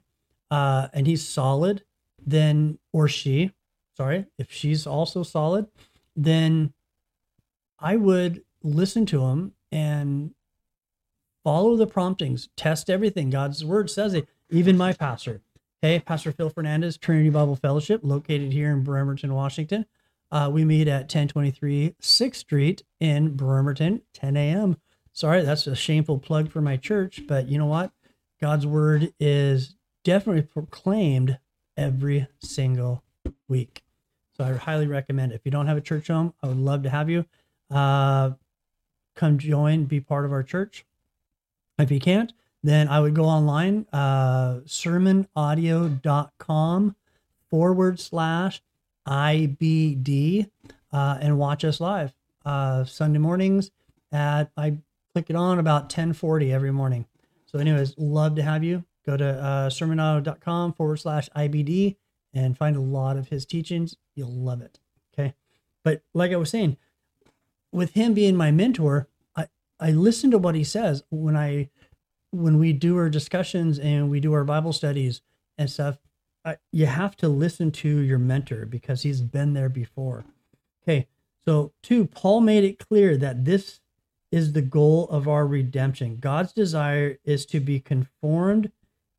uh, 0.50 0.88
and 0.94 1.06
he's 1.06 1.26
solid, 1.26 1.84
then, 2.26 2.78
or 2.92 3.08
she, 3.08 3.52
sorry, 3.96 4.24
if 4.38 4.50
she's 4.50 4.86
also 4.86 5.22
solid, 5.22 5.66
then 6.16 6.72
I 7.78 7.96
would 7.96 8.42
listen 8.62 9.04
to 9.06 9.24
him 9.24 9.52
and 9.70 10.34
follow 11.42 11.76
the 11.76 11.86
promptings, 11.86 12.48
test 12.56 12.88
everything. 12.88 13.28
God's 13.28 13.64
word 13.64 13.90
says 13.90 14.14
it. 14.14 14.26
Even 14.50 14.78
my 14.78 14.92
pastor, 14.94 15.42
hey, 15.82 16.00
Pastor 16.00 16.32
Phil 16.32 16.50
Fernandes, 16.50 16.98
Trinity 16.98 17.28
Bible 17.28 17.56
Fellowship, 17.56 18.00
located 18.02 18.52
here 18.52 18.72
in 18.72 18.82
Bremerton, 18.82 19.34
Washington. 19.34 19.84
Uh, 20.30 20.48
we 20.50 20.64
meet 20.64 20.88
at 20.88 21.02
1023 21.02 21.96
6th 22.00 22.34
Street 22.34 22.82
in 23.00 23.36
Bremerton, 23.36 24.02
10 24.14 24.36
a.m. 24.36 24.76
Sorry, 25.14 25.40
that's 25.42 25.66
a 25.68 25.76
shameful 25.76 26.18
plug 26.18 26.50
for 26.50 26.60
my 26.60 26.76
church, 26.76 27.22
but 27.28 27.48
you 27.48 27.56
know 27.56 27.66
what? 27.66 27.92
God's 28.40 28.66
word 28.66 29.14
is 29.20 29.76
definitely 30.02 30.42
proclaimed 30.42 31.38
every 31.76 32.26
single 32.40 33.04
week. 33.46 33.84
So 34.36 34.42
I 34.42 34.54
highly 34.54 34.88
recommend 34.88 35.30
it. 35.30 35.36
If 35.36 35.42
you 35.44 35.52
don't 35.52 35.68
have 35.68 35.76
a 35.76 35.80
church 35.80 36.08
home, 36.08 36.34
I 36.42 36.48
would 36.48 36.58
love 36.58 36.82
to 36.82 36.90
have 36.90 37.08
you. 37.08 37.24
Uh, 37.70 38.32
come 39.14 39.38
join, 39.38 39.84
be 39.84 40.00
part 40.00 40.24
of 40.24 40.32
our 40.32 40.42
church. 40.42 40.84
If 41.78 41.92
you 41.92 42.00
can't, 42.00 42.32
then 42.64 42.88
I 42.88 42.98
would 42.98 43.14
go 43.14 43.26
online, 43.26 43.86
uh, 43.92 44.62
sermonaudio.com 44.66 46.96
forward 47.50 48.00
slash 48.00 48.62
IBD 49.06 50.50
uh, 50.92 51.18
and 51.20 51.38
watch 51.38 51.64
us 51.64 51.80
live 51.80 52.12
uh, 52.44 52.82
Sunday 52.84 53.20
mornings 53.20 53.70
at, 54.10 54.50
I 54.56 54.78
click 55.14 55.30
it 55.30 55.36
on 55.36 55.60
about 55.60 55.84
1040 55.84 56.52
every 56.52 56.72
morning. 56.72 57.06
So 57.46 57.60
anyways, 57.60 57.94
love 57.96 58.34
to 58.34 58.42
have 58.42 58.64
you 58.64 58.84
go 59.06 59.16
to 59.16 59.24
uh, 59.24 59.70
sermonaudio.com 59.70 60.72
forward 60.72 60.96
slash 60.96 61.28
IBD 61.36 61.96
and 62.32 62.58
find 62.58 62.76
a 62.76 62.80
lot 62.80 63.16
of 63.16 63.28
his 63.28 63.46
teachings. 63.46 63.96
You'll 64.16 64.32
love 64.32 64.60
it. 64.60 64.80
Okay. 65.12 65.34
But 65.84 66.02
like 66.14 66.32
I 66.32 66.36
was 66.36 66.50
saying, 66.50 66.76
with 67.70 67.92
him 67.94 68.12
being 68.12 68.34
my 68.34 68.50
mentor, 68.50 69.08
I, 69.36 69.46
I 69.78 69.92
listen 69.92 70.32
to 70.32 70.38
what 70.38 70.56
he 70.56 70.64
says 70.64 71.04
when 71.10 71.36
I, 71.36 71.70
when 72.32 72.58
we 72.58 72.72
do 72.72 72.96
our 72.96 73.08
discussions 73.08 73.78
and 73.78 74.10
we 74.10 74.18
do 74.18 74.32
our 74.32 74.44
Bible 74.44 74.72
studies 74.72 75.20
and 75.56 75.70
stuff, 75.70 75.98
I, 76.44 76.56
you 76.72 76.86
have 76.86 77.16
to 77.18 77.28
listen 77.28 77.70
to 77.72 77.88
your 77.88 78.18
mentor 78.18 78.66
because 78.66 79.02
he's 79.02 79.20
been 79.20 79.52
there 79.52 79.68
before. 79.68 80.24
Okay. 80.82 81.06
So 81.44 81.72
two, 81.82 82.06
Paul 82.06 82.40
made 82.40 82.64
it 82.64 82.80
clear 82.80 83.16
that 83.18 83.44
this 83.44 83.80
is 84.34 84.52
the 84.54 84.62
goal 84.62 85.08
of 85.10 85.28
our 85.28 85.46
redemption. 85.46 86.18
God's 86.20 86.52
desire 86.52 87.18
is 87.24 87.46
to 87.46 87.60
be 87.60 87.80
conformed 87.80 88.72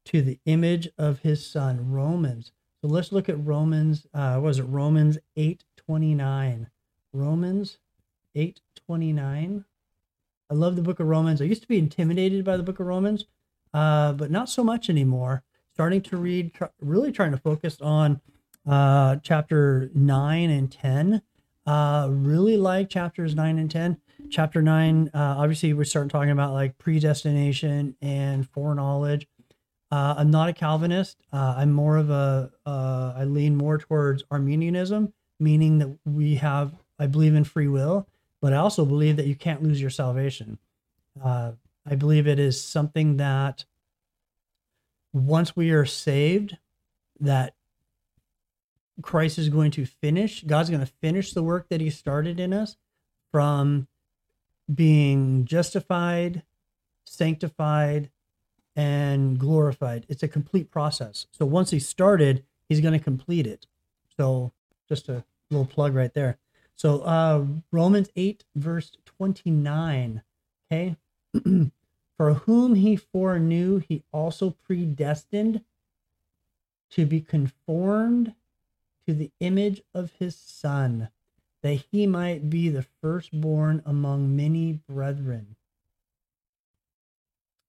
to 0.06 0.22
the 0.22 0.40
image 0.46 0.90
of 0.98 1.20
his 1.22 1.46
son, 1.48 1.92
Romans. 1.92 2.52
So 2.82 2.90
let's 2.90 3.12
look 3.14 3.30
at 3.30 3.44
Romans, 3.46 4.08
uh, 4.14 4.40
was 4.44 4.60
it 4.60 4.64
Romans 4.64 5.18
8.29? 5.38 6.68
Romans 7.14 7.80
8.29. 8.36 9.66
I 10.52 10.54
love 10.54 10.76
the 10.76 10.84
book 10.84 11.00
of 11.00 11.08
Romans. 11.08 11.42
I 11.42 11.46
used 11.46 11.64
to 11.64 11.68
be 11.70 11.80
intimidated 11.80 12.46
by 12.46 12.58
the 12.58 12.64
book 12.64 12.80
of 12.82 12.88
Romans. 12.88 13.26
uh, 13.74 14.14
but 14.14 14.32
not 14.32 14.50
so 14.50 14.64
much 14.64 14.90
anymore. 14.90 15.44
Starting 15.74 16.02
to 16.02 16.18
read, 16.18 16.54
tr- 16.54 16.66
really 16.82 17.12
trying 17.12 17.32
to 17.32 17.38
focus 17.38 17.82
on 17.82 18.22
uh, 18.68 19.18
chapter 19.24 19.92
9 19.94 20.50
and 20.50 20.72
10. 20.72 21.22
Uh, 21.66 22.08
really 22.12 22.58
like 22.58 22.90
chapters 22.90 23.36
9 23.36 23.60
and 23.60 23.72
10. 23.72 23.98
Chapter 24.30 24.62
9, 24.62 25.12
uh, 25.14 25.18
obviously, 25.18 25.74
we're 25.74 25.84
starting 25.84 26.10
talking 26.10 26.32
about 26.32 26.54
like 26.54 26.78
predestination 26.78 27.96
and 28.02 28.48
foreknowledge. 28.50 29.28
Uh, 29.92 30.16
I'm 30.18 30.32
not 30.32 30.50
a 30.50 30.54
Calvinist. 30.54 31.18
Uh, 31.32 31.56
I'm 31.58 31.72
more 31.72 31.98
of 31.98 32.10
a. 32.10 32.52
Uh, 32.66 33.14
I 33.16 33.24
lean 33.26 33.56
more 33.56 33.78
towards 33.78 34.24
Arminianism, 34.32 35.14
meaning 35.40 35.80
that 35.80 35.98
we 36.06 36.36
have, 36.36 36.74
I 37.00 37.08
believe 37.08 37.36
in 37.36 37.44
free 37.44 37.68
will, 37.68 38.08
but 38.42 38.52
I 38.54 38.58
also 38.58 38.86
believe 38.86 39.16
that 39.18 39.28
you 39.28 39.36
can't 39.36 39.64
lose 39.64 39.80
your 39.80 39.90
salvation. 39.90 40.58
Uh, 41.24 41.54
I 41.86 41.96
believe 41.96 42.28
it 42.28 42.40
is 42.40 42.62
something 42.62 43.18
that 43.18 43.66
once 45.14 45.56
we 45.56 45.72
are 45.72 45.86
saved, 45.86 46.58
that 47.20 47.54
Christ 49.02 49.38
is 49.38 49.50
going 49.50 49.72
to 49.72 49.86
finish, 49.86 50.44
God's 50.44 50.70
going 50.70 50.86
to 50.86 50.92
finish 51.02 51.34
the 51.34 51.44
work 51.44 51.70
that 51.70 51.80
he 51.80 51.90
started 51.90 52.40
in 52.40 52.54
us 52.54 52.76
from 53.32 53.88
being 54.74 55.46
justified, 55.46 56.44
sanctified, 57.06 58.10
and 58.76 59.40
glorified. 59.40 60.06
It's 60.10 60.24
a 60.24 60.28
complete 60.28 60.70
process. 60.70 61.28
So 61.32 61.46
once 61.46 61.72
he 61.72 61.80
started, 61.80 62.44
he's 62.68 62.82
going 62.82 62.98
to 62.98 63.04
complete 63.04 63.48
it. 63.48 63.68
So 64.18 64.52
just 64.88 65.10
a 65.10 65.24
little 65.50 65.66
plug 65.66 65.96
right 65.96 66.14
there. 66.14 66.38
So 66.76 67.02
uh 67.02 67.46
Romans 67.72 68.10
8 68.16 68.44
verse 68.56 68.98
29, 69.06 70.22
okay? 70.72 70.98
For 72.18 72.34
whom 72.34 72.76
he 72.76 72.96
foreknew, 72.96 73.80
he 73.80 74.04
also 74.14 74.52
predestined 74.52 75.62
to 76.92 77.06
be 77.06 77.20
conformed 77.20 78.34
to 79.06 79.14
the 79.14 79.32
image 79.40 79.82
of 79.94 80.14
his 80.18 80.36
son, 80.36 81.10
that 81.66 81.84
he 81.92 82.06
might 82.06 82.48
be 82.48 82.70
the 82.70 82.86
firstborn 83.02 83.82
among 83.88 84.36
many 84.36 84.74
brethren. 84.88 85.56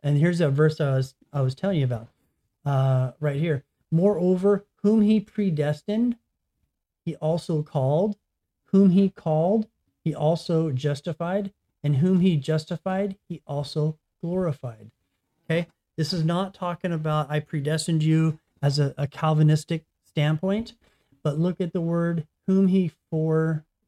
And 0.03 0.19
here's 0.19 0.43
a 0.43 0.51
verse 0.51 0.83
I 0.83 0.97
was 0.97 1.15
I 1.33 1.41
was 1.41 1.55
telling 1.55 1.79
you 1.79 1.87
about 1.87 2.09
uh, 2.67 3.13
right 3.21 3.41
here. 3.41 3.65
Moreover, 3.91 4.67
whom 4.83 5.01
he 5.01 5.19
predestined, 5.19 6.19
he 7.07 7.17
also 7.17 7.63
called. 7.63 8.19
Whom 8.67 8.91
he 8.91 9.09
called, 9.09 9.67
he 10.05 10.15
also 10.15 10.73
justified. 10.73 11.55
And 11.83 11.97
whom 11.97 12.21
he 12.21 12.37
justified, 12.37 13.17
he 13.31 13.41
also 13.47 13.97
glorified. 14.21 14.91
Okay. 15.47 15.69
This 15.97 16.13
is 16.13 16.23
not 16.23 16.53
talking 16.53 16.93
about 16.93 17.31
I 17.31 17.41
predestined 17.41 18.03
you 18.03 18.41
as 18.61 18.79
a, 18.79 18.93
a 18.99 19.07
Calvinistic 19.07 19.87
standpoint, 20.05 20.75
but 21.23 21.39
look 21.39 21.63
at 21.63 21.73
the 21.73 21.81
word 21.81 22.27
whom 22.47 22.69
he 22.69 22.93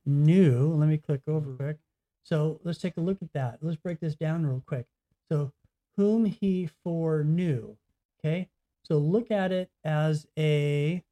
foreknew. 0.08 0.74
Let 0.74 0.88
me 0.88 0.98
click 0.98 1.22
over 1.26 1.52
quick. 1.54 1.76
So 2.22 2.60
let's 2.64 2.78
take 2.78 2.96
a 2.96 3.00
look 3.00 3.18
at 3.22 3.32
that. 3.32 3.58
Let's 3.62 3.76
break 3.76 4.00
this 4.00 4.14
down 4.14 4.44
real 4.44 4.62
quick. 4.66 4.86
So 5.30 5.52
whom 5.96 6.24
he 6.24 6.68
foreknew. 6.82 7.76
Okay, 8.20 8.48
so 8.82 8.98
look 8.98 9.30
at 9.30 9.52
it 9.52 9.70
as 9.84 10.26
a 10.38 11.02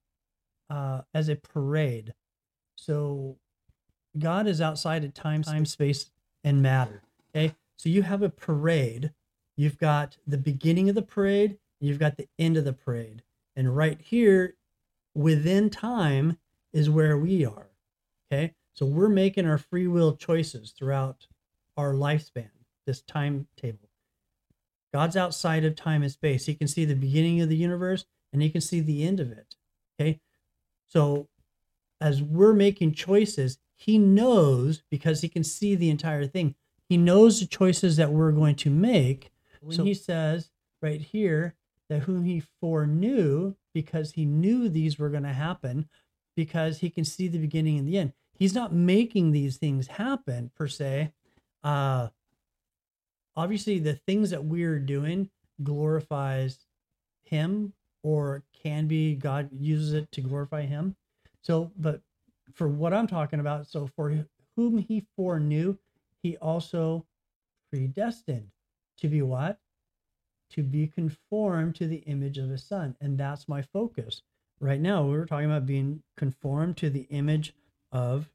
uh, 0.68 1.02
as 1.14 1.28
a 1.28 1.36
parade. 1.36 2.14
So 2.76 3.36
God 4.18 4.46
is 4.46 4.60
outside 4.60 5.04
of 5.04 5.14
time, 5.14 5.42
time, 5.42 5.66
space, 5.66 6.10
and 6.42 6.62
matter. 6.62 7.02
Okay, 7.30 7.54
so 7.76 7.88
you 7.88 8.02
have 8.02 8.22
a 8.22 8.28
parade. 8.28 9.12
You've 9.56 9.78
got 9.78 10.16
the 10.26 10.38
beginning 10.38 10.88
of 10.88 10.94
the 10.94 11.02
parade. 11.02 11.58
You've 11.80 11.98
got 11.98 12.16
the 12.16 12.28
end 12.38 12.56
of 12.56 12.64
the 12.64 12.72
parade, 12.72 13.22
and 13.54 13.76
right 13.76 14.00
here, 14.00 14.54
within 15.14 15.70
time, 15.70 16.38
is 16.72 16.90
where 16.90 17.16
we 17.16 17.44
are. 17.44 17.68
Okay, 18.32 18.54
so 18.76 18.84
we're 18.84 19.08
making 19.08 19.46
our 19.46 19.58
free 19.58 19.86
will 19.86 20.14
choices 20.16 20.70
throughout 20.70 21.26
our 21.78 21.94
lifespan, 21.94 22.50
this 22.86 23.00
timetable. 23.00 23.88
God's 24.92 25.16
outside 25.16 25.64
of 25.64 25.74
time 25.74 26.02
and 26.02 26.12
space. 26.12 26.46
He 26.46 26.54
can 26.54 26.68
see 26.68 26.84
the 26.84 26.94
beginning 26.94 27.40
of 27.40 27.48
the 27.48 27.56
universe 27.56 28.04
and 28.32 28.42
he 28.42 28.50
can 28.50 28.60
see 28.60 28.80
the 28.80 29.04
end 29.04 29.18
of 29.18 29.32
it. 29.32 29.56
Okay. 29.98 30.20
So 30.88 31.28
as 32.02 32.22
we're 32.22 32.52
making 32.52 32.92
choices, 32.92 33.58
he 33.74 33.98
knows 33.98 34.82
because 34.90 35.22
he 35.22 35.28
can 35.28 35.44
see 35.44 35.74
the 35.74 35.90
entire 35.90 36.26
thing. 36.26 36.54
He 36.88 36.98
knows 36.98 37.40
the 37.40 37.46
choices 37.46 37.96
that 37.96 38.12
we're 38.12 38.32
going 38.32 38.56
to 38.56 38.70
make. 38.70 39.30
When 39.60 39.76
so, 39.76 39.84
he 39.84 39.94
says 39.94 40.50
right 40.82 41.00
here 41.00 41.54
that 41.88 42.02
whom 42.02 42.24
he 42.24 42.42
foreknew, 42.60 43.54
because 43.72 44.12
he 44.12 44.24
knew 44.24 44.68
these 44.68 44.98
were 44.98 45.08
going 45.08 45.22
to 45.22 45.32
happen, 45.32 45.88
because 46.36 46.78
he 46.78 46.90
can 46.90 47.04
see 47.04 47.28
the 47.28 47.38
beginning 47.38 47.78
and 47.78 47.88
the 47.88 47.98
end. 47.98 48.12
He's 48.38 48.54
not 48.54 48.72
making 48.72 49.32
these 49.32 49.56
things 49.56 49.86
happen 49.86 50.50
per 50.54 50.68
se. 50.68 51.12
Uh, 51.64 52.08
obviously 53.34 53.78
the 53.78 53.94
things 53.94 54.30
that 54.30 54.44
we're 54.44 54.78
doing 54.78 55.30
glorifies 55.62 56.66
him 57.22 57.72
or 58.02 58.44
can 58.62 58.86
be 58.86 59.14
god 59.14 59.48
uses 59.52 59.92
it 59.92 60.10
to 60.12 60.20
glorify 60.20 60.62
him. 60.62 60.96
So 61.42 61.72
but 61.76 62.00
for 62.52 62.68
what 62.68 62.94
i'm 62.94 63.08
talking 63.08 63.40
about 63.40 63.66
so 63.66 63.88
for 63.96 64.26
whom 64.54 64.78
he 64.78 65.04
foreknew 65.16 65.76
he 66.22 66.36
also 66.38 67.06
predestined 67.70 68.50
to 68.98 69.08
be 69.08 69.22
what? 69.22 69.58
To 70.50 70.62
be 70.62 70.86
conformed 70.86 71.74
to 71.76 71.86
the 71.86 71.98
image 71.98 72.38
of 72.38 72.50
his 72.50 72.64
son. 72.64 72.96
And 73.00 73.18
that's 73.18 73.48
my 73.48 73.62
focus. 73.62 74.22
Right 74.58 74.80
now 74.80 75.04
we 75.04 75.10
were 75.10 75.26
talking 75.26 75.46
about 75.46 75.66
being 75.66 76.02
conformed 76.16 76.76
to 76.78 76.90
the 76.90 77.06
image 77.10 77.54
of 77.92 78.30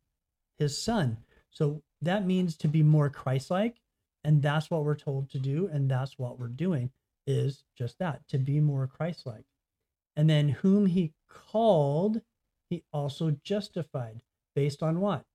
his 0.57 0.81
son 0.81 1.17
so 1.49 1.81
that 2.01 2.25
means 2.25 2.55
to 2.57 2.67
be 2.67 2.83
more 2.83 3.09
christ-like 3.09 3.81
and 4.23 4.41
that's 4.41 4.69
what 4.69 4.83
we're 4.83 4.95
told 4.95 5.29
to 5.31 5.39
do. 5.39 5.67
And 5.71 5.89
that's 5.89 6.17
what 6.17 6.39
we're 6.39 6.47
doing 6.47 6.91
is 7.25 7.63
just 7.77 7.99
that 7.99 8.27
to 8.29 8.37
be 8.37 8.59
more 8.59 8.87
Christ 8.87 9.25
like. 9.25 9.45
And 10.15 10.29
then 10.29 10.49
whom 10.49 10.85
he 10.85 11.13
called, 11.29 12.21
he 12.69 12.83
also 12.91 13.37
justified. 13.43 14.23
Based 14.55 14.83
on 14.83 14.99
what? 14.99 15.25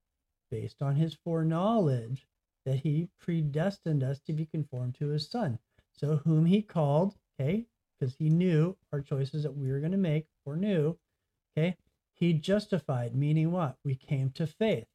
Based 0.50 0.83
on 0.83 0.96
his 0.96 1.14
foreknowledge 1.14 2.26
that 2.64 2.81
he 2.81 3.09
predestined 3.18 4.02
us 4.02 4.20
to 4.20 4.33
be 4.33 4.46
conformed 4.46 4.94
to 4.96 5.09
his 5.09 5.29
son. 5.29 5.59
So 5.92 6.16
whom 6.16 6.44
he 6.44 6.62
called, 6.62 7.16
okay, 7.40 7.66
because 7.98 8.14
he 8.16 8.29
knew 8.29 8.76
our 8.92 9.00
choices 9.00 9.42
that 9.44 9.57
we 9.57 9.72
were 9.72 9.81
going 9.81 9.92
to 9.92 9.98
make 9.98 10.26
or 10.44 10.57
knew, 10.57 10.98
okay, 11.57 11.76
he 12.16 12.33
justified, 12.33 13.14
meaning 13.14 13.52
what? 13.52 13.76
We 13.85 13.94
came 13.94 14.31
to 14.31 14.46
faith. 14.46 14.87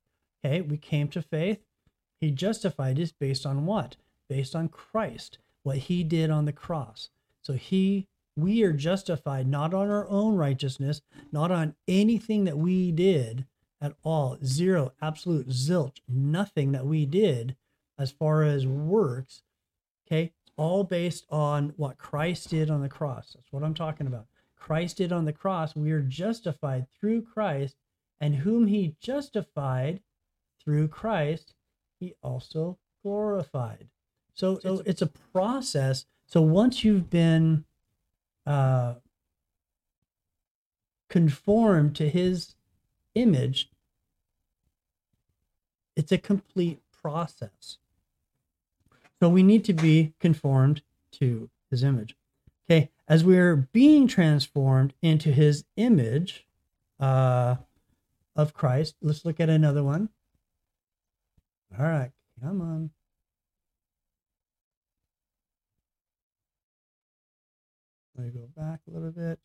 Okay, 0.44 0.62
we 0.62 0.78
came 0.78 1.08
to 1.10 1.22
faith 1.22 1.60
he 2.22 2.30
justified 2.30 3.00
is 3.00 3.12
based 3.12 3.48
on 3.48 3.66
what? 3.66 3.98
Based 4.30 4.56
on 4.56 4.70
Christ, 4.70 5.40
what 5.64 5.78
he 5.78 6.04
did 6.04 6.30
on 6.30 6.46
the 6.46 6.54
cross. 6.54 7.10
So 7.42 7.54
he 7.54 8.08
we 8.38 8.64
are 8.64 8.72
justified 8.72 9.48
not 9.48 9.74
on 9.74 9.90
our 9.90 10.08
own 10.08 10.36
righteousness, 10.36 11.02
not 11.34 11.52
on 11.52 11.76
anything 11.88 12.46
that 12.46 12.58
we 12.58 12.92
did 12.92 13.46
at 13.82 13.94
all. 14.04 14.38
Zero, 14.46 14.94
absolute 15.02 15.50
zilch, 15.50 15.98
nothing 16.08 16.72
that 16.72 16.86
we 16.86 17.06
did 17.06 17.58
as 17.98 18.12
far 18.12 18.44
as 18.44 18.66
works. 18.66 19.42
Okay, 20.08 20.32
all 20.56 20.84
based 20.84 21.26
on 21.30 21.74
what 21.76 21.98
Christ 21.98 22.52
did 22.52 22.70
on 22.70 22.82
the 22.82 22.88
cross. 22.88 23.34
That's 23.34 23.52
what 23.52 23.64
I'm 23.64 23.74
talking 23.74 24.08
about. 24.08 24.28
Christ 24.62 24.98
did 24.98 25.12
on 25.12 25.26
the 25.26 25.34
cross. 25.34 25.76
We 25.76 25.92
are 25.92 26.02
justified 26.02 26.86
through 26.98 27.24
Christ, 27.24 27.76
and 28.22 28.36
whom 28.36 28.68
he 28.68 28.96
justified 29.02 30.02
through 30.64 30.88
Christ, 30.90 31.56
he 32.00 32.14
also 32.22 32.78
glorified. 33.02 33.90
So, 34.36 34.60
so 34.60 34.84
it's 34.86 35.02
a 35.02 35.08
process. 35.08 36.06
So 36.28 36.42
once 36.42 36.84
you've 36.84 37.10
been 37.10 37.66
uh, 38.46 38.96
conformed 41.10 41.96
to 41.96 42.08
his 42.08 42.56
image, 43.16 43.72
it's 45.96 46.12
a 46.12 46.20
complete 46.20 46.80
process. 47.02 47.80
So 49.20 49.28
we 49.28 49.42
need 49.42 49.66
to 49.66 49.74
be 49.74 50.14
conformed 50.20 50.84
to 51.14 51.50
his 51.72 51.84
image. 51.84 52.16
Okay, 52.70 52.92
as 53.12 53.26
we're 53.26 53.58
being 53.74 54.08
transformed 54.08 54.94
into 55.02 55.34
his 55.34 55.66
image 55.76 56.48
uh, 56.98 57.56
of 58.38 58.54
Christ, 58.54 58.96
let's 59.02 59.26
look 59.26 59.42
at 59.42 59.50
another 59.50 59.84
one. 59.84 60.08
All 61.78 61.86
right, 61.86 62.12
come 62.42 62.62
on. 62.62 62.90
Let 68.16 68.28
me 68.28 68.32
go 68.32 68.48
back 68.56 68.80
a 68.88 68.92
little 68.92 69.12
bit. 69.12 69.40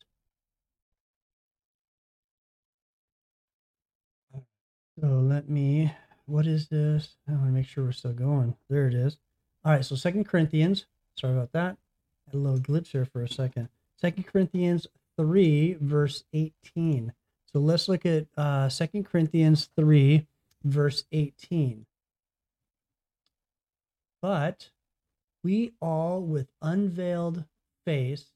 So 5.01 5.07
let 5.07 5.49
me, 5.49 5.91
what 6.25 6.47
is 6.47 6.69
this? 6.69 7.15
I 7.27 7.33
want 7.33 7.47
to 7.47 7.51
make 7.51 7.67
sure 7.67 7.83
we're 7.83 7.91
still 7.91 8.13
going. 8.13 8.55
There 8.69 8.87
it 8.87 8.93
is. 8.93 9.17
All 9.65 9.73
right, 9.73 9.83
so 9.83 9.97
Second 9.97 10.23
Corinthians, 10.23 10.85
sorry 11.17 11.33
about 11.33 11.51
that. 11.51 11.75
A 12.33 12.37
little 12.37 12.59
glitch 12.59 12.87
here 12.87 13.05
for 13.05 13.23
a 13.23 13.29
second. 13.29 13.69
Second 13.99 14.27
Corinthians 14.27 14.87
3, 15.17 15.77
verse 15.79 16.23
18. 16.33 17.13
So 17.51 17.59
let's 17.59 17.87
look 17.87 18.05
at 18.05 18.27
uh, 18.35 18.69
2 18.69 19.03
Corinthians 19.03 19.69
3, 19.75 20.27
verse 20.63 21.05
18. 21.11 21.85
But 24.21 24.69
we 25.43 25.73
all 25.79 26.21
with 26.21 26.47
unveiled 26.61 27.45
face, 27.85 28.33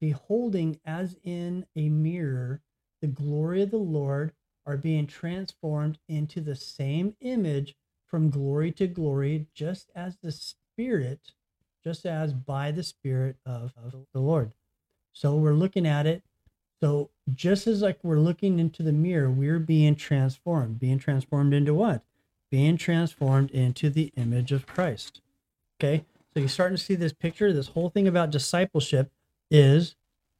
beholding 0.00 0.80
as 0.84 1.16
in 1.22 1.66
a 1.76 1.88
mirror 1.88 2.62
the 3.02 3.08
glory 3.08 3.62
of 3.62 3.70
the 3.70 3.76
Lord, 3.76 4.32
are 4.64 4.76
being 4.76 5.06
transformed 5.06 5.98
into 6.08 6.40
the 6.40 6.56
same 6.56 7.14
image 7.20 7.76
from 8.06 8.30
glory 8.30 8.72
to 8.72 8.86
glory, 8.86 9.46
just 9.54 9.90
as 9.94 10.16
the 10.16 10.32
Spirit, 10.32 11.32
just 11.86 12.04
as 12.04 12.32
by 12.32 12.72
the 12.72 12.82
Spirit 12.82 13.36
of, 13.46 13.72
of 13.76 13.94
the 14.12 14.18
Lord. 14.18 14.50
So 15.12 15.36
we're 15.36 15.54
looking 15.54 15.86
at 15.86 16.04
it. 16.04 16.24
So 16.80 17.10
just 17.32 17.68
as 17.68 17.80
like 17.80 18.00
we're 18.02 18.18
looking 18.18 18.58
into 18.58 18.82
the 18.82 18.92
mirror, 18.92 19.30
we're 19.30 19.60
being 19.60 19.94
transformed. 19.94 20.80
Being 20.80 20.98
transformed 20.98 21.54
into 21.54 21.74
what? 21.74 22.02
Being 22.50 22.76
transformed 22.76 23.52
into 23.52 23.88
the 23.88 24.12
image 24.16 24.50
of 24.50 24.66
Christ. 24.66 25.20
Okay. 25.78 26.04
So 26.34 26.40
you're 26.40 26.48
starting 26.48 26.76
to 26.76 26.82
see 26.82 26.96
this 26.96 27.12
picture. 27.12 27.52
This 27.52 27.68
whole 27.68 27.88
thing 27.88 28.08
about 28.08 28.30
discipleship 28.30 29.12
is 29.48 29.94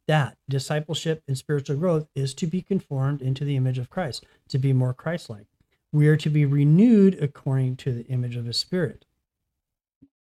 that 0.08 0.36
discipleship 0.48 1.22
and 1.28 1.38
spiritual 1.38 1.76
growth 1.76 2.08
is 2.16 2.34
to 2.34 2.48
be 2.48 2.60
conformed 2.60 3.22
into 3.22 3.44
the 3.44 3.54
image 3.54 3.78
of 3.78 3.88
Christ, 3.88 4.24
to 4.48 4.58
be 4.58 4.72
more 4.72 4.92
Christ 4.92 5.30
like. 5.30 5.46
We 5.92 6.08
are 6.08 6.16
to 6.16 6.28
be 6.28 6.44
renewed 6.44 7.22
according 7.22 7.76
to 7.76 7.92
the 7.92 8.04
image 8.06 8.34
of 8.34 8.46
his 8.46 8.56
spirit 8.56 9.04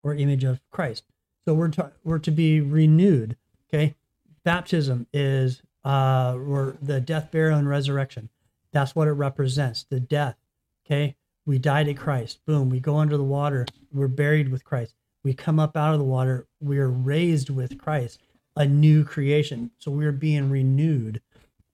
or 0.03 0.15
image 0.15 0.43
of 0.43 0.59
Christ. 0.71 1.03
So 1.45 1.53
we're 1.53 1.69
to, 1.69 1.91
we're 2.03 2.19
to 2.19 2.31
be 2.31 2.61
renewed. 2.61 3.37
Okay. 3.69 3.95
Baptism 4.43 5.07
is 5.13 5.61
uh 5.83 6.35
we're 6.37 6.73
the 6.81 7.01
death, 7.01 7.31
burial, 7.31 7.57
and 7.57 7.67
resurrection. 7.67 8.29
That's 8.71 8.95
what 8.95 9.07
it 9.07 9.13
represents. 9.13 9.83
The 9.83 9.99
death. 9.99 10.37
Okay. 10.85 11.15
We 11.45 11.57
died 11.57 11.87
at 11.87 11.97
Christ. 11.97 12.39
Boom. 12.45 12.69
We 12.69 12.79
go 12.79 12.97
under 12.97 13.17
the 13.17 13.23
water. 13.23 13.65
We're 13.91 14.07
buried 14.07 14.49
with 14.49 14.63
Christ. 14.63 14.93
We 15.23 15.33
come 15.33 15.59
up 15.59 15.75
out 15.75 15.93
of 15.93 15.99
the 15.99 16.05
water. 16.05 16.47
We 16.59 16.79
are 16.79 16.89
raised 16.89 17.49
with 17.49 17.77
Christ 17.77 18.19
a 18.55 18.65
new 18.65 19.03
creation. 19.03 19.71
So 19.77 19.91
we're 19.91 20.11
being 20.11 20.49
renewed, 20.49 21.21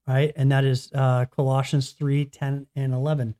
right? 0.06 0.32
And 0.36 0.50
that 0.52 0.64
is 0.64 0.90
uh, 0.94 1.26
Colossians 1.26 1.92
3 1.92 2.26
10 2.26 2.66
and 2.74 2.94
11. 2.94 3.34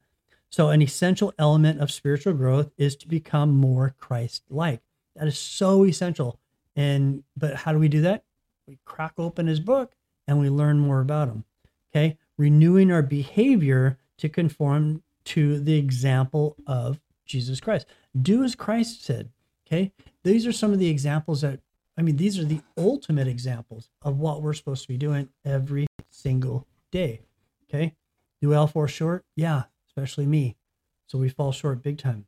So, 0.50 0.70
an 0.70 0.80
essential 0.80 1.34
element 1.38 1.80
of 1.80 1.90
spiritual 1.90 2.32
growth 2.32 2.70
is 2.78 2.96
to 2.96 3.08
become 3.08 3.50
more 3.50 3.94
Christ 3.98 4.44
like. 4.48 4.80
That 5.18 5.28
is 5.28 5.38
so 5.38 5.84
essential. 5.84 6.38
And, 6.76 7.24
but 7.36 7.56
how 7.56 7.72
do 7.72 7.78
we 7.78 7.88
do 7.88 8.02
that? 8.02 8.24
We 8.66 8.78
crack 8.84 9.14
open 9.18 9.46
his 9.46 9.60
book 9.60 9.94
and 10.26 10.38
we 10.38 10.48
learn 10.48 10.78
more 10.78 11.00
about 11.00 11.28
him. 11.28 11.44
Okay. 11.90 12.16
Renewing 12.36 12.92
our 12.92 13.02
behavior 13.02 13.98
to 14.18 14.28
conform 14.28 15.02
to 15.24 15.58
the 15.58 15.76
example 15.76 16.56
of 16.66 17.00
Jesus 17.26 17.60
Christ. 17.60 17.86
Do 18.20 18.44
as 18.44 18.54
Christ 18.54 19.04
said. 19.04 19.30
Okay. 19.66 19.92
These 20.22 20.46
are 20.46 20.52
some 20.52 20.72
of 20.72 20.78
the 20.78 20.88
examples 20.88 21.40
that 21.40 21.60
I 21.98 22.02
mean, 22.02 22.16
these 22.16 22.38
are 22.38 22.44
the 22.44 22.60
ultimate 22.76 23.26
examples 23.26 23.90
of 24.02 24.20
what 24.20 24.40
we're 24.40 24.52
supposed 24.52 24.82
to 24.82 24.88
be 24.88 24.96
doing 24.96 25.28
every 25.44 25.88
single 26.10 26.64
day. 26.92 27.22
Okay. 27.68 27.96
Do 28.40 28.54
L 28.54 28.68
fall 28.68 28.86
short? 28.86 29.24
Yeah, 29.34 29.64
especially 29.88 30.26
me. 30.26 30.56
So 31.06 31.18
we 31.18 31.28
fall 31.28 31.50
short 31.50 31.82
big 31.82 31.98
time. 31.98 32.27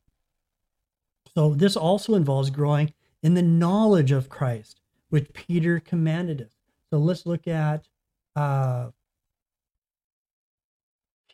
So 1.35 1.55
this 1.55 1.77
also 1.77 2.15
involves 2.15 2.51
growing 2.51 2.93
in 3.23 3.35
the 3.35 3.43
knowledge 3.43 4.13
of 4.13 4.29
Christ, 4.29 4.81
which 5.11 5.33
Peter 5.33 5.81
commanded 5.81 6.43
us. 6.43 6.57
So 6.91 6.99
let's 6.99 7.27
look 7.27 7.47
at 7.47 7.87
uh 8.37 8.91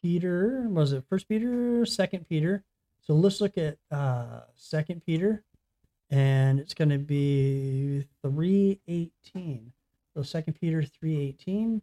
Peter, 0.01 0.69
was 0.69 0.93
it 0.93 1.05
first 1.09 1.29
Peter, 1.29 1.85
second 1.87 2.29
Peter? 2.29 2.65
So 3.01 3.15
let's 3.15 3.41
look 3.41 3.57
at 3.59 3.79
uh 3.91 4.41
second 4.55 5.05
Peter 5.05 5.45
and 6.11 6.61
it's 6.61 6.75
going 6.75 6.91
to 6.91 6.99
be 6.99 8.05
318 8.23 9.73
so 10.15 10.23
second 10.23 10.55
peter 10.55 10.83
318 10.83 11.77
is 11.77 11.83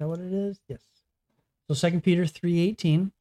that 0.00 0.08
what 0.08 0.18
it 0.18 0.32
is? 0.32 0.58
Yes. 0.68 0.80
So 1.68 1.74
second 1.74 2.02
peter 2.02 2.26
318 2.26 3.12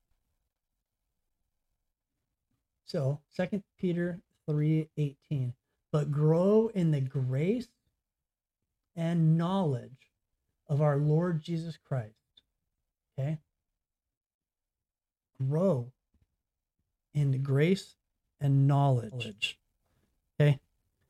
so 2.93 3.19
second 3.29 3.63
peter 3.77 4.19
318 4.47 5.53
but 5.91 6.11
grow 6.11 6.69
in 6.73 6.91
the 6.91 7.01
grace 7.01 7.67
and 8.95 9.37
knowledge 9.37 10.11
of 10.67 10.81
our 10.81 10.97
lord 10.97 11.41
jesus 11.41 11.77
christ 11.85 12.13
okay 13.19 13.39
grow 15.49 15.91
in 17.13 17.31
the 17.31 17.37
grace 17.37 17.95
and 18.39 18.67
knowledge. 18.67 19.57
Okay. 20.39 20.59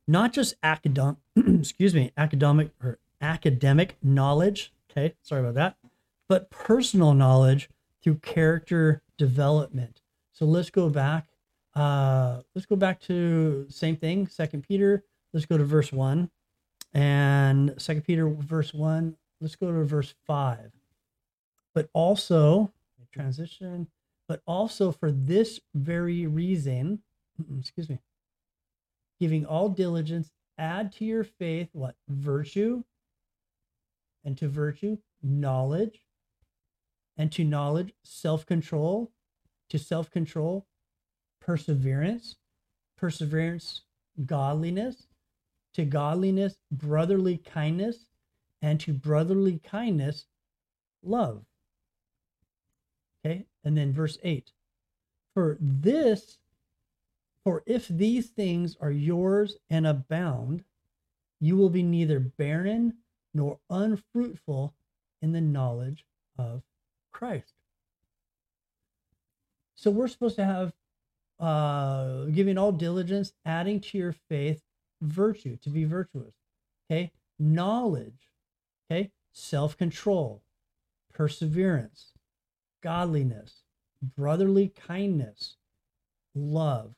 Not 0.08 0.34
just 0.34 0.56
academic, 0.62 1.18
excuse 1.36 1.94
me, 1.94 2.12
academic 2.18 2.72
or 2.82 3.00
academic 3.22 3.98
knowledge. 4.04 4.74
Okay. 4.92 5.16
Sorry 5.22 5.42
about 5.42 5.56
that. 5.56 5.78
But 6.28 6.50
personal 6.50 7.14
knowledge 7.14 7.70
through 8.02 8.16
character 8.16 9.02
development. 9.18 10.02
So 10.32 10.46
let's 10.46 10.70
go 10.70 10.90
back. 10.90 11.28
Uh, 11.76 12.42
let's 12.54 12.66
go 12.66 12.76
back 12.76 13.00
to 13.02 13.66
same 13.70 13.96
thing. 13.96 14.28
Second 14.28 14.64
Peter. 14.68 15.04
Let's 15.34 15.46
go 15.48 15.58
to 15.58 15.64
verse 15.64 15.92
one, 15.92 16.30
and 16.94 17.74
Second 17.78 18.04
Peter 18.04 18.30
verse 18.30 18.74
one. 18.74 19.18
Let's 19.42 19.56
go 19.56 19.72
to 19.72 19.84
verse 19.84 20.14
five. 20.28 20.72
But 21.74 21.90
also 21.94 22.72
transition 23.12 23.88
but 24.28 24.42
also 24.48 24.92
for 24.92 25.12
this 25.12 25.60
very 25.74 26.26
reason, 26.26 27.00
excuse 27.60 27.90
me, 27.90 28.00
giving 29.20 29.46
all 29.46 29.70
diligence, 29.70 30.32
add 30.58 30.92
to 30.94 31.06
your 31.06 31.24
faith 31.24 31.70
what? 31.74 31.96
Virtue, 32.08 32.84
and 34.24 34.38
to 34.38 34.48
virtue, 34.48 34.98
knowledge, 35.22 36.06
and 37.18 37.32
to 37.34 37.44
knowledge, 37.44 37.94
self 38.04 38.46
control, 38.46 39.12
to 39.70 39.78
self 39.78 40.10
control, 40.10 40.66
perseverance, 41.46 42.36
perseverance, 42.98 43.82
godliness, 44.26 45.08
to 45.74 45.84
godliness, 45.84 46.56
brotherly 46.72 47.38
kindness, 47.38 48.06
and 48.62 48.80
to 48.80 48.94
brotherly 48.94 49.60
kindness, 49.60 50.26
love. 51.02 51.44
Okay. 53.26 53.46
And 53.64 53.78
then 53.78 53.94
verse 53.94 54.18
8 54.24 54.52
For 55.34 55.58
this, 55.60 56.38
for 57.44 57.64
if 57.66 57.88
these 57.88 58.28
things 58.28 58.78
are 58.80 58.92
yours 58.92 59.58
and 59.70 59.86
abound, 59.86 60.64
you 61.40 61.58
will 61.58 61.70
be 61.70 61.84
neither 61.84 62.20
barren 62.20 62.94
nor 63.34 63.60
unfruitful 63.70 64.74
in 65.22 65.34
the 65.34 65.42
knowledge 65.42 66.06
of 66.38 66.62
Christ. 67.12 67.54
So 69.76 69.92
we're 69.92 70.08
supposed 70.08 70.38
to 70.38 70.46
have 70.46 70.74
uh, 71.40 72.26
giving 72.26 72.58
all 72.58 72.72
diligence, 72.72 73.34
adding 73.46 73.80
to 73.80 73.98
your 73.98 74.16
faith 74.30 74.62
virtue, 75.02 75.58
to 75.58 75.70
be 75.70 75.84
virtuous. 75.84 76.34
Okay. 76.90 77.12
Knowledge. 77.40 78.30
Okay. 78.90 79.12
Self 79.34 79.78
control, 79.78 80.44
perseverance, 81.14 82.12
godliness, 82.82 83.64
brotherly 84.16 84.70
kindness, 84.70 85.58
love. 86.36 86.94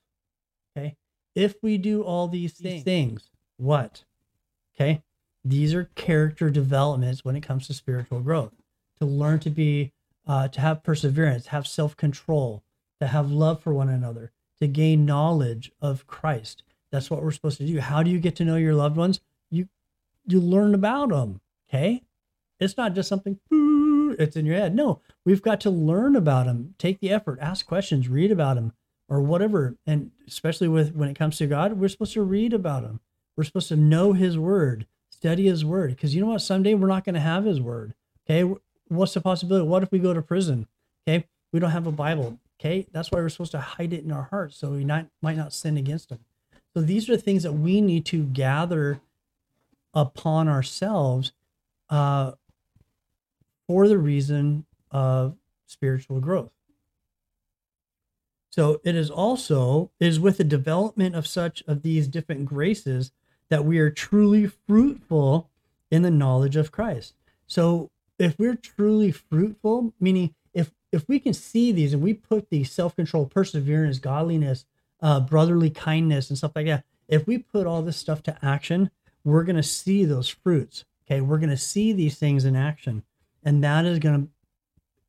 Okay. 0.77 0.95
If 1.33 1.55
we 1.61 1.77
do 1.77 2.03
all 2.03 2.27
these 2.27 2.53
things, 2.53 2.83
things, 2.83 3.29
what? 3.57 4.03
Okay. 4.75 5.01
These 5.43 5.73
are 5.73 5.91
character 5.95 6.49
developments 6.49 7.23
when 7.23 7.35
it 7.35 7.41
comes 7.41 7.67
to 7.67 7.73
spiritual 7.73 8.19
growth. 8.21 8.53
To 8.99 9.05
learn 9.05 9.39
to 9.39 9.49
be, 9.49 9.91
uh, 10.25 10.47
to 10.47 10.61
have 10.61 10.83
perseverance, 10.83 11.47
have 11.47 11.67
self 11.67 11.95
control, 11.95 12.63
to 13.01 13.07
have 13.07 13.31
love 13.31 13.61
for 13.61 13.73
one 13.73 13.89
another, 13.89 14.31
to 14.59 14.67
gain 14.67 15.05
knowledge 15.05 15.71
of 15.81 16.07
Christ. 16.07 16.63
That's 16.91 17.09
what 17.09 17.21
we're 17.21 17.31
supposed 17.31 17.57
to 17.57 17.67
do. 17.67 17.79
How 17.79 18.03
do 18.03 18.09
you 18.09 18.19
get 18.19 18.35
to 18.37 18.45
know 18.45 18.55
your 18.55 18.73
loved 18.73 18.97
ones? 18.97 19.19
You 19.49 19.67
you 20.27 20.39
learn 20.39 20.73
about 20.73 21.09
them. 21.09 21.41
Okay. 21.69 22.03
It's 22.59 22.77
not 22.77 22.95
just 22.95 23.09
something 23.09 23.39
it's 24.19 24.35
in 24.35 24.45
your 24.45 24.55
head. 24.55 24.75
No, 24.75 25.01
we've 25.25 25.41
got 25.41 25.59
to 25.61 25.69
learn 25.69 26.15
about 26.15 26.45
them, 26.45 26.75
take 26.77 26.99
the 26.99 27.11
effort, 27.11 27.39
ask 27.41 27.65
questions, 27.65 28.07
read 28.07 28.31
about 28.31 28.55
them, 28.55 28.73
or 29.09 29.21
whatever. 29.21 29.75
And 29.85 30.11
especially 30.27 30.67
with 30.67 30.95
when 30.95 31.09
it 31.09 31.17
comes 31.17 31.37
to 31.37 31.47
God, 31.47 31.73
we're 31.73 31.89
supposed 31.89 32.13
to 32.13 32.23
read 32.23 32.53
about 32.53 32.83
him. 32.83 32.99
We're 33.35 33.43
supposed 33.43 33.67
to 33.69 33.75
know 33.75 34.13
his 34.13 34.37
word, 34.37 34.87
study 35.09 35.47
his 35.47 35.65
word. 35.65 35.91
Because 35.91 36.15
you 36.15 36.21
know 36.21 36.31
what? 36.31 36.41
Someday 36.41 36.73
we're 36.73 36.87
not 36.87 37.03
going 37.03 37.15
to 37.15 37.21
have 37.21 37.45
his 37.45 37.59
word. 37.59 37.93
Okay. 38.29 38.55
What's 38.87 39.13
the 39.13 39.21
possibility? 39.21 39.67
What 39.67 39.83
if 39.83 39.91
we 39.91 39.99
go 39.99 40.13
to 40.13 40.21
prison? 40.21 40.67
Okay. 41.07 41.27
We 41.51 41.59
don't 41.59 41.71
have 41.71 41.87
a 41.87 41.91
Bible. 41.91 42.39
Okay. 42.59 42.87
That's 42.91 43.11
why 43.11 43.19
we're 43.19 43.29
supposed 43.29 43.51
to 43.51 43.59
hide 43.59 43.93
it 43.93 44.03
in 44.03 44.11
our 44.11 44.27
hearts 44.31 44.57
so 44.57 44.71
we 44.71 44.83
not, 44.83 45.07
might 45.21 45.37
not 45.37 45.53
sin 45.53 45.77
against 45.77 46.11
him. 46.11 46.19
So 46.73 46.81
these 46.81 47.09
are 47.09 47.17
things 47.17 47.43
that 47.43 47.53
we 47.53 47.81
need 47.81 48.05
to 48.07 48.23
gather 48.23 48.99
upon 49.93 50.47
ourselves 50.47 51.31
uh, 51.89 52.33
for 53.67 53.87
the 53.87 53.97
reason 53.97 54.65
of 54.91 55.35
spiritual 55.65 56.19
growth. 56.19 56.51
So 58.49 58.79
it 58.85 58.95
is 58.95 59.09
also 59.09 59.91
it 59.99 60.07
is 60.07 60.19
with 60.19 60.37
the 60.37 60.43
development 60.45 61.13
of 61.15 61.27
such 61.27 61.61
of 61.67 61.81
these 61.81 62.07
different 62.07 62.45
graces 62.45 63.11
that 63.49 63.65
we 63.65 63.79
are 63.79 63.89
truly 63.89 64.47
fruitful 64.47 65.49
in 65.91 66.03
the 66.03 66.11
knowledge 66.11 66.55
of 66.55 66.71
Christ. 66.71 67.15
So 67.47 67.91
if 68.17 68.39
we're 68.39 68.55
truly 68.55 69.11
fruitful, 69.11 69.93
meaning 69.99 70.35
if 70.95 71.07
we 71.07 71.19
can 71.19 71.33
see 71.33 71.71
these 71.71 71.93
and 71.93 72.01
we 72.01 72.13
put 72.13 72.49
the 72.49 72.63
self-control, 72.63 73.25
perseverance, 73.27 73.99
godliness, 73.99 74.65
uh, 75.01 75.19
brotherly 75.19 75.69
kindness, 75.69 76.29
and 76.29 76.37
stuff 76.37 76.53
like 76.55 76.65
that, 76.67 76.85
if 77.07 77.27
we 77.27 77.37
put 77.37 77.67
all 77.67 77.81
this 77.81 77.97
stuff 77.97 78.23
to 78.23 78.37
action, 78.41 78.89
we're 79.23 79.43
going 79.43 79.55
to 79.55 79.63
see 79.63 80.05
those 80.05 80.29
fruits. 80.29 80.85
Okay, 81.05 81.21
we're 81.21 81.37
going 81.37 81.49
to 81.49 81.57
see 81.57 81.93
these 81.93 82.17
things 82.17 82.45
in 82.45 82.55
action, 82.55 83.03
and 83.43 83.63
that 83.63 83.85
is 83.85 83.99
going 83.99 84.23
to 84.23 84.29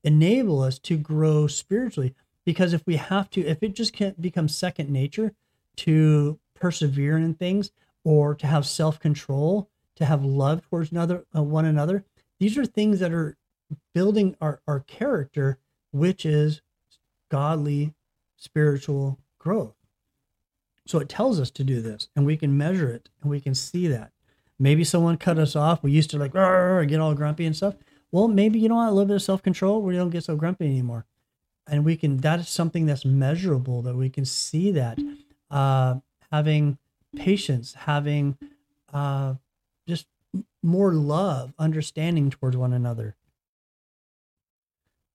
enable 0.02 0.60
us 0.60 0.78
to 0.80 0.96
grow 0.96 1.46
spiritually. 1.46 2.14
Because 2.44 2.72
if 2.72 2.86
we 2.86 2.96
have 2.96 3.30
to, 3.30 3.40
if 3.40 3.62
it 3.62 3.74
just 3.74 3.92
can't 3.92 4.20
become 4.20 4.48
second 4.48 4.90
nature 4.90 5.32
to 5.76 6.38
persevere 6.54 7.16
in 7.16 7.34
things 7.34 7.70
or 8.04 8.34
to 8.34 8.46
have 8.46 8.66
self-control, 8.66 9.68
to 9.96 10.04
have 10.04 10.24
love 10.24 10.62
towards 10.62 10.92
another, 10.92 11.24
uh, 11.34 11.42
one 11.42 11.64
another, 11.64 12.04
these 12.38 12.58
are 12.58 12.66
things 12.66 13.00
that 13.00 13.12
are 13.12 13.36
building 13.94 14.36
our, 14.40 14.60
our 14.68 14.80
character, 14.80 15.58
which 15.92 16.24
is 16.26 16.60
godly 17.30 17.94
spiritual 18.36 19.18
growth. 19.38 19.74
So 20.86 20.98
it 20.98 21.08
tells 21.08 21.40
us 21.40 21.50
to 21.52 21.64
do 21.64 21.80
this 21.80 22.08
and 22.14 22.24
we 22.24 22.36
can 22.36 22.56
measure 22.56 22.90
it 22.90 23.08
and 23.20 23.30
we 23.30 23.40
can 23.40 23.54
see 23.54 23.88
that. 23.88 24.12
Maybe 24.58 24.84
someone 24.84 25.16
cut 25.18 25.38
us 25.38 25.54
off. 25.54 25.82
We 25.82 25.92
used 25.92 26.10
to 26.10 26.18
like 26.18 26.32
get 26.32 27.00
all 27.00 27.14
grumpy 27.14 27.44
and 27.44 27.56
stuff. 27.56 27.74
Well, 28.12 28.28
maybe 28.28 28.58
you 28.58 28.68
know 28.68 28.80
a 28.80 28.90
little 28.90 29.04
bit 29.04 29.16
of 29.16 29.22
self 29.22 29.42
control. 29.42 29.82
We 29.82 29.96
don't 29.96 30.10
get 30.10 30.24
so 30.24 30.36
grumpy 30.36 30.64
anymore, 30.64 31.04
and 31.66 31.84
we 31.84 31.96
can. 31.96 32.18
That 32.18 32.40
is 32.40 32.48
something 32.48 32.86
that's 32.86 33.04
measurable 33.04 33.82
that 33.82 33.96
we 33.96 34.08
can 34.08 34.24
see 34.24 34.70
that 34.70 34.98
uh, 35.50 35.96
having 36.30 36.78
patience, 37.16 37.74
having 37.74 38.38
uh, 38.92 39.34
just 39.86 40.06
more 40.62 40.94
love, 40.94 41.52
understanding 41.58 42.30
towards 42.30 42.56
one 42.56 42.72
another. 42.72 43.16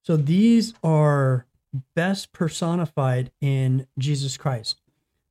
So 0.04 0.18
these 0.18 0.74
are 0.84 1.46
best 1.96 2.34
personified 2.34 3.32
in 3.40 3.88
Jesus 3.98 4.38
Christ. 4.38 4.82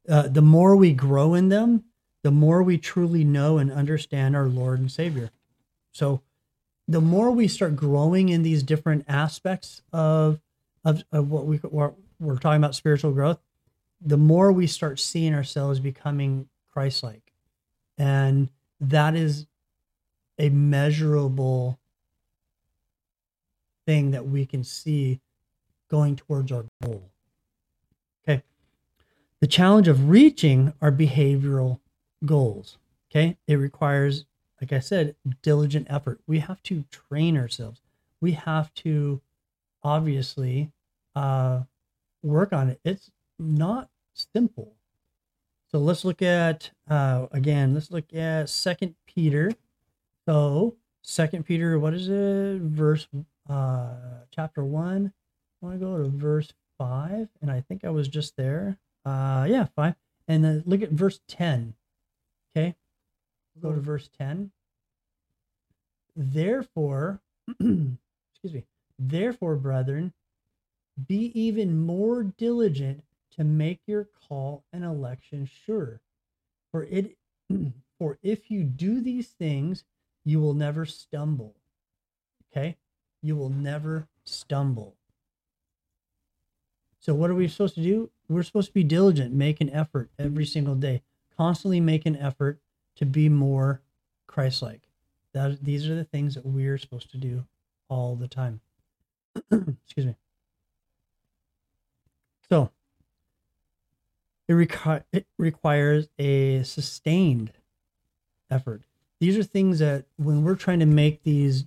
Uh, 0.09 0.29
the 0.29 0.43
more 0.43 0.77
we 0.77 0.93
grow 0.93 1.35
in 1.35 1.49
them, 1.49 1.85
the 2.23 2.31
more 2.31 2.63
we 2.63 2.79
truly 2.79 3.25
know 3.25 3.59
and 3.59 3.73
understand 3.73 4.37
our 4.37 4.47
Lord 4.47 4.79
and 4.79 4.91
Savior. 4.91 5.31
So 5.93 6.23
the 6.89 7.01
more 7.01 7.31
we 7.31 7.49
start 7.49 7.77
growing 7.77 8.29
in 8.29 8.43
these 8.43 8.63
different 8.63 9.05
aspects 9.09 9.83
of 9.93 10.41
of, 10.85 11.05
of 11.13 11.31
what 11.31 11.47
we 11.47 11.59
what 11.59 11.95
we're 12.19 12.39
talking 12.39 12.57
about 12.57 12.75
spiritual 12.75 13.13
growth, 13.13 13.39
the 14.01 14.17
more 14.17 14.51
we 14.51 14.67
start 14.67 14.99
seeing 14.99 15.35
ourselves 15.35 15.79
becoming 15.79 16.49
Christ-like, 16.73 17.33
and 17.99 18.49
that 18.81 19.15
is 19.15 19.47
a 20.39 20.49
measurable 20.49 21.79
thing 23.87 24.11
that 24.11 24.27
we 24.27 24.47
can 24.47 24.65
see 24.65 25.21
going 25.91 26.17
towards 26.17 26.53
our 26.53 26.65
goal. 26.83 27.11
Okay. 28.23 28.43
The 29.41 29.47
challenge 29.47 29.89
of 29.89 30.09
reaching 30.09 30.73
our 30.81 30.93
behavioral 30.93 31.81
goals. 32.25 32.79
Okay. 33.11 33.37
It 33.47 33.57
requires, 33.57 34.25
like 34.61 34.73
I 34.73 34.81
said, 34.81 35.17
diligent 35.43 35.87
effort. 35.91 36.21
We 36.27 36.41
have 36.41 36.63
to 36.65 36.85
train 36.91 37.37
ourselves. 37.37 37.81
We 38.21 38.33
have 38.33 38.73
to 38.75 39.21
obviously 39.83 40.71
uh, 41.17 41.61
work 42.23 42.53
on 42.53 42.69
it. 42.69 42.81
It's 42.85 43.11
not 43.39 43.89
simple. 44.15 44.75
So 45.71 45.79
let's 45.79 46.05
look 46.05 46.21
at 46.21 46.71
uh, 46.89 47.27
again. 47.33 47.75
Let's 47.75 47.91
look 47.91 48.13
at 48.13 48.49
Second 48.49 48.95
Peter 49.07 49.53
so, 50.31 50.77
Second 51.03 51.45
Peter, 51.45 51.79
what 51.79 51.93
is 51.93 52.09
it? 52.09 52.61
Verse, 52.61 53.09
uh, 53.49 54.25
chapter 54.31 54.65
one. 54.65 55.13
I 55.63 55.67
want 55.67 55.81
to 55.81 55.85
go 55.87 55.99
to 55.99 56.09
verse 56.09 56.53
five, 56.79 57.29
and 57.43 57.51
I 57.51 57.61
think 57.61 57.85
I 57.85 57.91
was 57.91 58.09
just 58.09 58.37
there. 58.37 58.79
Uh, 59.05 59.47
yeah, 59.49 59.67
five. 59.77 59.95
And 60.29 60.45
then 60.45 60.63
look 60.67 60.83
at 60.83 60.91
verse 60.91 61.21
ten. 61.29 61.75
Okay, 62.57 62.75
go 63.61 63.73
to 63.73 63.81
verse 63.81 64.09
ten. 64.17 64.51
Therefore, 66.17 67.21
excuse 67.49 68.53
me. 68.53 68.65
Therefore, 68.99 69.57
brethren, 69.57 70.13
be 71.07 71.33
even 71.41 71.79
more 71.79 72.23
diligent 72.23 73.03
to 73.37 73.45
make 73.45 73.81
your 73.87 74.09
call 74.29 74.65
and 74.73 74.85
election 74.85 75.49
sure. 75.65 76.01
For 76.71 76.85
it, 76.85 77.17
for 77.99 78.19
if 78.23 78.51
you 78.51 78.65
do 78.65 79.01
these 79.01 79.29
things, 79.29 79.85
you 80.25 80.41
will 80.41 80.55
never 80.55 80.85
stumble. 80.85 81.55
Okay? 82.51 82.77
You 83.23 83.37
will 83.37 83.51
never 83.51 84.09
stumble. 84.25 84.97
So, 86.99 87.15
what 87.15 87.31
are 87.31 87.35
we 87.35 87.49
supposed 87.49 87.75
to 87.77 87.83
do? 87.83 88.11
We're 88.29 88.43
supposed 88.43 88.69
to 88.69 88.75
be 88.75 88.85
diligent, 88.85 89.35
make 89.35 89.61
an 89.61 89.71
effort 89.71 90.11
every 90.19 90.47
single 90.47 90.75
day, 90.75 91.03
constantly 91.37 91.81
make 91.81 92.07
an 92.07 92.17
effort 92.17 92.61
to 92.97 93.07
be 93.07 93.29
more 93.29 93.81
Christ 94.27 94.63
like. 94.63 94.83
These 95.63 95.89
are 95.89 95.95
the 95.95 96.05
things 96.05 96.35
that 96.35 96.45
we're 96.45 96.79
supposed 96.79 97.11
to 97.13 97.17
do 97.17 97.45
all 97.89 98.17
the 98.17 98.29
time. 98.29 98.61
Excuse 99.51 100.07
me. 100.07 100.17
So, 102.49 102.71
it, 104.49 104.53
requ- 104.53 105.05
it 105.13 105.27
requires 105.39 106.09
a 106.19 106.63
sustained 106.65 107.53
effort 108.51 108.83
these 109.21 109.37
are 109.37 109.43
things 109.43 109.79
that 109.79 110.07
when 110.17 110.43
we're 110.43 110.57
trying 110.57 110.81
to 110.81 110.87
make 110.87 111.23
these 111.23 111.67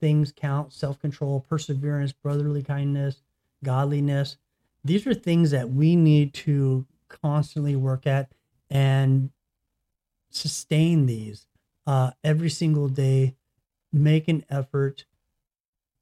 things 0.00 0.32
count 0.34 0.72
self-control 0.72 1.44
perseverance 1.48 2.12
brotherly 2.12 2.62
kindness 2.62 3.22
godliness 3.62 4.36
these 4.84 5.06
are 5.06 5.14
things 5.14 5.50
that 5.50 5.70
we 5.70 5.96
need 5.96 6.32
to 6.34 6.86
constantly 7.08 7.74
work 7.74 8.06
at 8.06 8.30
and 8.70 9.30
sustain 10.30 11.06
these 11.06 11.46
uh, 11.86 12.10
every 12.22 12.50
single 12.50 12.88
day 12.88 13.34
make 13.92 14.28
an 14.28 14.44
effort 14.50 15.04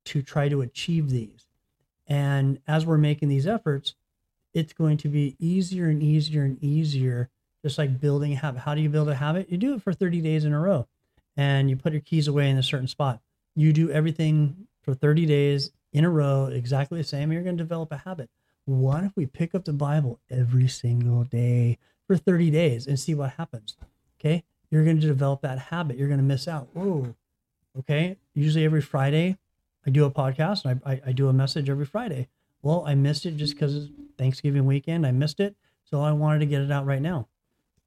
to 0.04 0.22
try 0.22 0.48
to 0.48 0.60
achieve 0.60 1.10
these 1.10 1.46
and 2.06 2.60
as 2.66 2.84
we're 2.84 2.98
making 2.98 3.28
these 3.28 3.46
efforts 3.46 3.94
it's 4.54 4.72
going 4.72 4.96
to 4.96 5.08
be 5.08 5.36
easier 5.38 5.88
and 5.88 6.02
easier 6.02 6.42
and 6.42 6.62
easier 6.62 7.30
just 7.62 7.78
like 7.78 8.00
building 8.00 8.32
a 8.32 8.36
habit. 8.36 8.60
How 8.60 8.74
do 8.74 8.80
you 8.80 8.88
build 8.88 9.08
a 9.08 9.14
habit? 9.14 9.50
You 9.50 9.56
do 9.56 9.74
it 9.74 9.82
for 9.82 9.92
30 9.92 10.20
days 10.20 10.44
in 10.44 10.52
a 10.52 10.60
row 10.60 10.88
and 11.36 11.70
you 11.70 11.76
put 11.76 11.92
your 11.92 12.02
keys 12.02 12.28
away 12.28 12.50
in 12.50 12.58
a 12.58 12.62
certain 12.62 12.88
spot. 12.88 13.20
You 13.54 13.72
do 13.72 13.90
everything 13.90 14.66
for 14.82 14.94
30 14.94 15.26
days 15.26 15.70
in 15.92 16.04
a 16.04 16.10
row, 16.10 16.46
exactly 16.46 16.98
the 16.98 17.04
same. 17.04 17.32
You're 17.32 17.42
going 17.42 17.56
to 17.56 17.62
develop 17.62 17.92
a 17.92 17.98
habit. 17.98 18.30
What 18.64 19.04
if 19.04 19.12
we 19.16 19.26
pick 19.26 19.54
up 19.54 19.64
the 19.64 19.72
Bible 19.72 20.20
every 20.30 20.68
single 20.68 21.24
day 21.24 21.78
for 22.06 22.16
30 22.16 22.50
days 22.50 22.86
and 22.86 22.98
see 22.98 23.14
what 23.14 23.30
happens? 23.30 23.76
Okay. 24.18 24.44
You're 24.70 24.84
going 24.84 25.00
to 25.00 25.06
develop 25.06 25.42
that 25.42 25.58
habit. 25.58 25.98
You're 25.98 26.08
going 26.08 26.20
to 26.20 26.24
miss 26.24 26.48
out. 26.48 26.68
Whoa. 26.72 27.14
Okay. 27.78 28.16
Usually 28.34 28.64
every 28.64 28.80
Friday, 28.80 29.36
I 29.86 29.90
do 29.90 30.04
a 30.04 30.10
podcast 30.10 30.64
and 30.64 30.80
I, 30.84 30.92
I, 30.92 31.00
I 31.08 31.12
do 31.12 31.28
a 31.28 31.32
message 31.32 31.68
every 31.68 31.86
Friday. 31.86 32.28
Well, 32.62 32.84
I 32.86 32.94
missed 32.94 33.26
it 33.26 33.36
just 33.36 33.54
because 33.54 33.76
it's 33.76 33.92
Thanksgiving 34.16 34.64
weekend. 34.64 35.06
I 35.06 35.10
missed 35.10 35.40
it. 35.40 35.56
So 35.84 36.00
I 36.00 36.12
wanted 36.12 36.38
to 36.38 36.46
get 36.46 36.62
it 36.62 36.70
out 36.70 36.86
right 36.86 37.02
now. 37.02 37.28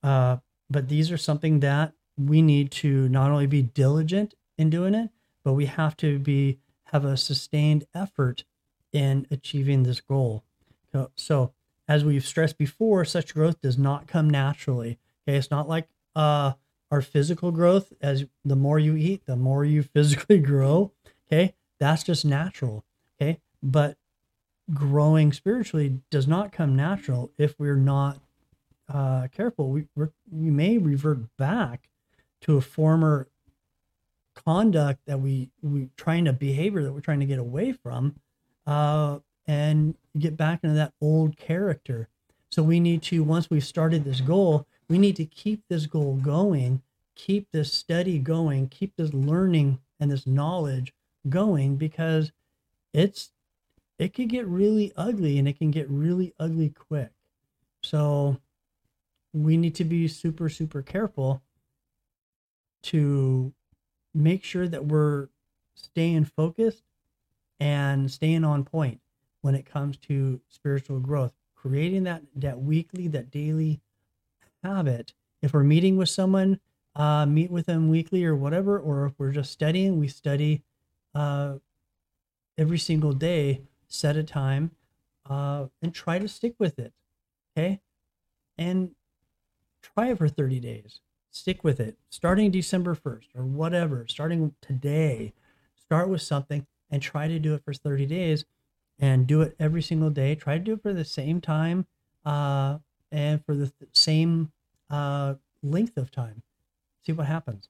Uh, 0.04 0.38
but 0.70 0.90
these 0.90 1.12
are 1.12 1.18
something 1.18 1.62
that 1.62 1.94
we 2.18 2.42
need 2.42 2.72
to 2.72 3.10
not 3.10 3.32
only 3.32 3.48
be 3.48 3.62
diligent 3.62 4.36
in 4.58 4.70
doing 4.70 4.94
it, 4.94 5.10
but 5.46 5.54
we 5.54 5.68
have 5.68 5.96
to 5.98 6.20
be 6.20 6.58
have 6.90 7.06
a 7.06 7.16
sustained 7.16 7.86
effort 7.94 8.44
in 8.92 9.28
achieving 9.32 9.84
this 9.84 10.02
goal. 10.02 10.44
So, 10.92 11.12
so 11.16 11.54
as 11.88 12.04
we've 12.04 12.26
stressed 12.26 12.58
before, 12.58 13.06
such 13.06 13.34
growth 13.34 13.62
does 13.62 13.78
not 13.78 14.08
come 14.08 14.30
naturally. 14.30 14.98
Okay, 15.28 15.38
it's 15.38 15.52
not 15.52 15.70
like 15.70 15.88
uh, 16.16 16.54
our 16.92 17.02
physical 17.02 17.52
growth. 17.52 17.94
As 18.02 18.26
the 18.44 18.56
more 18.56 18.80
you 18.80 18.96
eat, 18.96 19.26
the 19.26 19.36
more 19.36 19.64
you 19.64 19.84
physically 19.94 20.40
grow. 20.40 20.92
Okay, 21.28 21.54
that's 21.80 22.04
just 22.04 22.26
natural. 22.26 22.84
Okay, 23.22 23.40
but 23.64 23.98
growing 24.74 25.32
spiritually 25.32 26.02
does 26.10 26.28
not 26.28 26.52
come 26.52 26.76
natural 26.76 27.32
if 27.38 27.60
we're 27.60 27.76
not 27.76 28.20
uh, 28.92 29.28
careful, 29.28 29.70
we 29.70 29.88
we 29.96 30.50
may 30.50 30.78
revert 30.78 31.36
back 31.38 31.90
to 32.42 32.58
a 32.58 32.62
former 32.62 33.28
conduct 34.36 35.00
that 35.08 35.20
we 35.20 35.50
we 35.62 35.90
trying 35.98 36.26
to 36.26 36.34
behavior 36.34 36.84
that 36.84 36.94
we're 36.94 37.00
trying 37.00 37.20
to 37.20 37.26
get 37.26 37.40
away 37.40 37.72
from, 37.72 38.16
uh, 38.68 39.20
and 39.48 39.96
get 40.18 40.38
back 40.38 40.64
into 40.64 40.76
that 40.76 40.94
old 41.02 41.38
character. 41.38 42.10
So 42.52 42.64
we 42.64 42.80
need 42.80 43.02
to 43.04 43.24
once 43.24 43.50
we've 43.50 43.66
started 43.66 44.04
this 44.04 44.22
goal, 44.22 44.68
we 44.88 44.98
need 44.98 45.16
to 45.18 45.26
keep 45.26 45.64
this 45.70 45.86
goal 45.88 46.16
going, 46.16 46.82
keep 47.16 47.52
this 47.52 47.74
study 47.74 48.20
going, 48.20 48.70
keep 48.70 48.96
this 48.96 49.14
learning 49.14 49.80
and 50.00 50.12
this 50.12 50.28
knowledge 50.28 50.94
going 51.28 51.76
because 51.76 52.32
it's 52.94 53.32
it 53.98 54.14
could 54.14 54.30
get 54.30 54.46
really 54.46 54.92
ugly 54.96 55.40
and 55.40 55.48
it 55.48 55.58
can 55.58 55.72
get 55.72 55.90
really 55.90 56.34
ugly 56.40 56.70
quick. 56.70 57.12
So 57.84 58.38
we 59.34 59.58
need 59.58 59.76
to 59.76 59.84
be 59.84 60.08
super 60.08 60.50
super 60.50 60.82
careful 60.82 61.42
to 62.84 63.54
make 64.16 64.44
sure 64.44 64.68
that 64.68 64.86
we're 64.86 65.30
staying 65.76 66.26
focused 66.26 66.84
and 67.60 68.10
staying 68.12 68.44
on 68.44 68.64
point 68.64 69.02
when 69.42 69.56
it 69.56 69.66
comes 69.66 69.98
to 69.98 70.42
spiritual 70.50 71.00
growth. 71.00 71.34
Creating 71.56 72.04
that 72.04 72.24
that 72.36 72.62
weekly 72.62 73.08
that 73.10 73.32
daily 73.32 73.82
habit. 74.64 75.14
If 75.42 75.54
we're 75.54 75.64
meeting 75.64 75.98
with 75.98 76.10
someone 76.10 76.60
uh, 76.96 77.26
meet 77.26 77.52
with 77.52 77.66
them 77.66 77.90
weekly 77.90 78.24
or 78.24 78.36
whatever 78.36 78.80
or 78.80 79.06
if 79.06 79.14
we're 79.18 79.32
just 79.32 79.52
studying 79.52 80.00
we 80.00 80.08
study 80.08 80.64
uh, 81.14 81.56
every 82.58 82.78
single 82.78 83.14
day 83.14 83.62
set 83.88 84.16
a 84.16 84.24
time 84.24 84.72
uh, 85.30 85.66
and 85.82 85.94
try 85.94 86.20
to 86.20 86.28
stick 86.28 86.56
with 86.60 86.80
it 86.80 86.94
okay? 87.58 87.82
And 88.58 88.92
try 89.82 90.10
it 90.12 90.18
for 90.18 90.28
30 90.28 90.60
days 90.60 91.02
stick 91.36 91.64
with 91.64 91.80
it 91.80 91.98
starting 92.10 92.50
december 92.50 92.96
1st 92.96 93.28
or 93.36 93.44
whatever 93.44 94.06
starting 94.08 94.54
today 94.62 95.34
start 95.76 96.10
with 96.10 96.22
something 96.22 96.66
and 96.90 97.02
try 97.02 97.28
to 97.28 97.40
do 97.40 97.54
it 97.54 97.64
for 97.64 97.74
30 97.74 98.06
days 98.06 98.46
and 99.00 99.28
do 99.28 99.42
it 99.42 99.56
every 99.60 99.82
single 99.82 100.10
day. 100.10 100.36
Try 100.36 100.58
to 100.58 100.64
do 100.64 100.74
it 100.74 100.82
for 100.82 100.94
the 100.94 101.06
same 101.06 101.42
time 101.42 101.86
uh, 102.26 102.80
and 103.12 103.44
for 103.46 103.56
the 103.56 103.68
th- 103.68 103.90
same 103.92 104.52
uh, 104.90 105.36
length 105.62 105.98
of 105.98 106.12
time. 106.12 106.42
See 107.06 107.12
what 107.12 107.28
happens. 107.28 107.70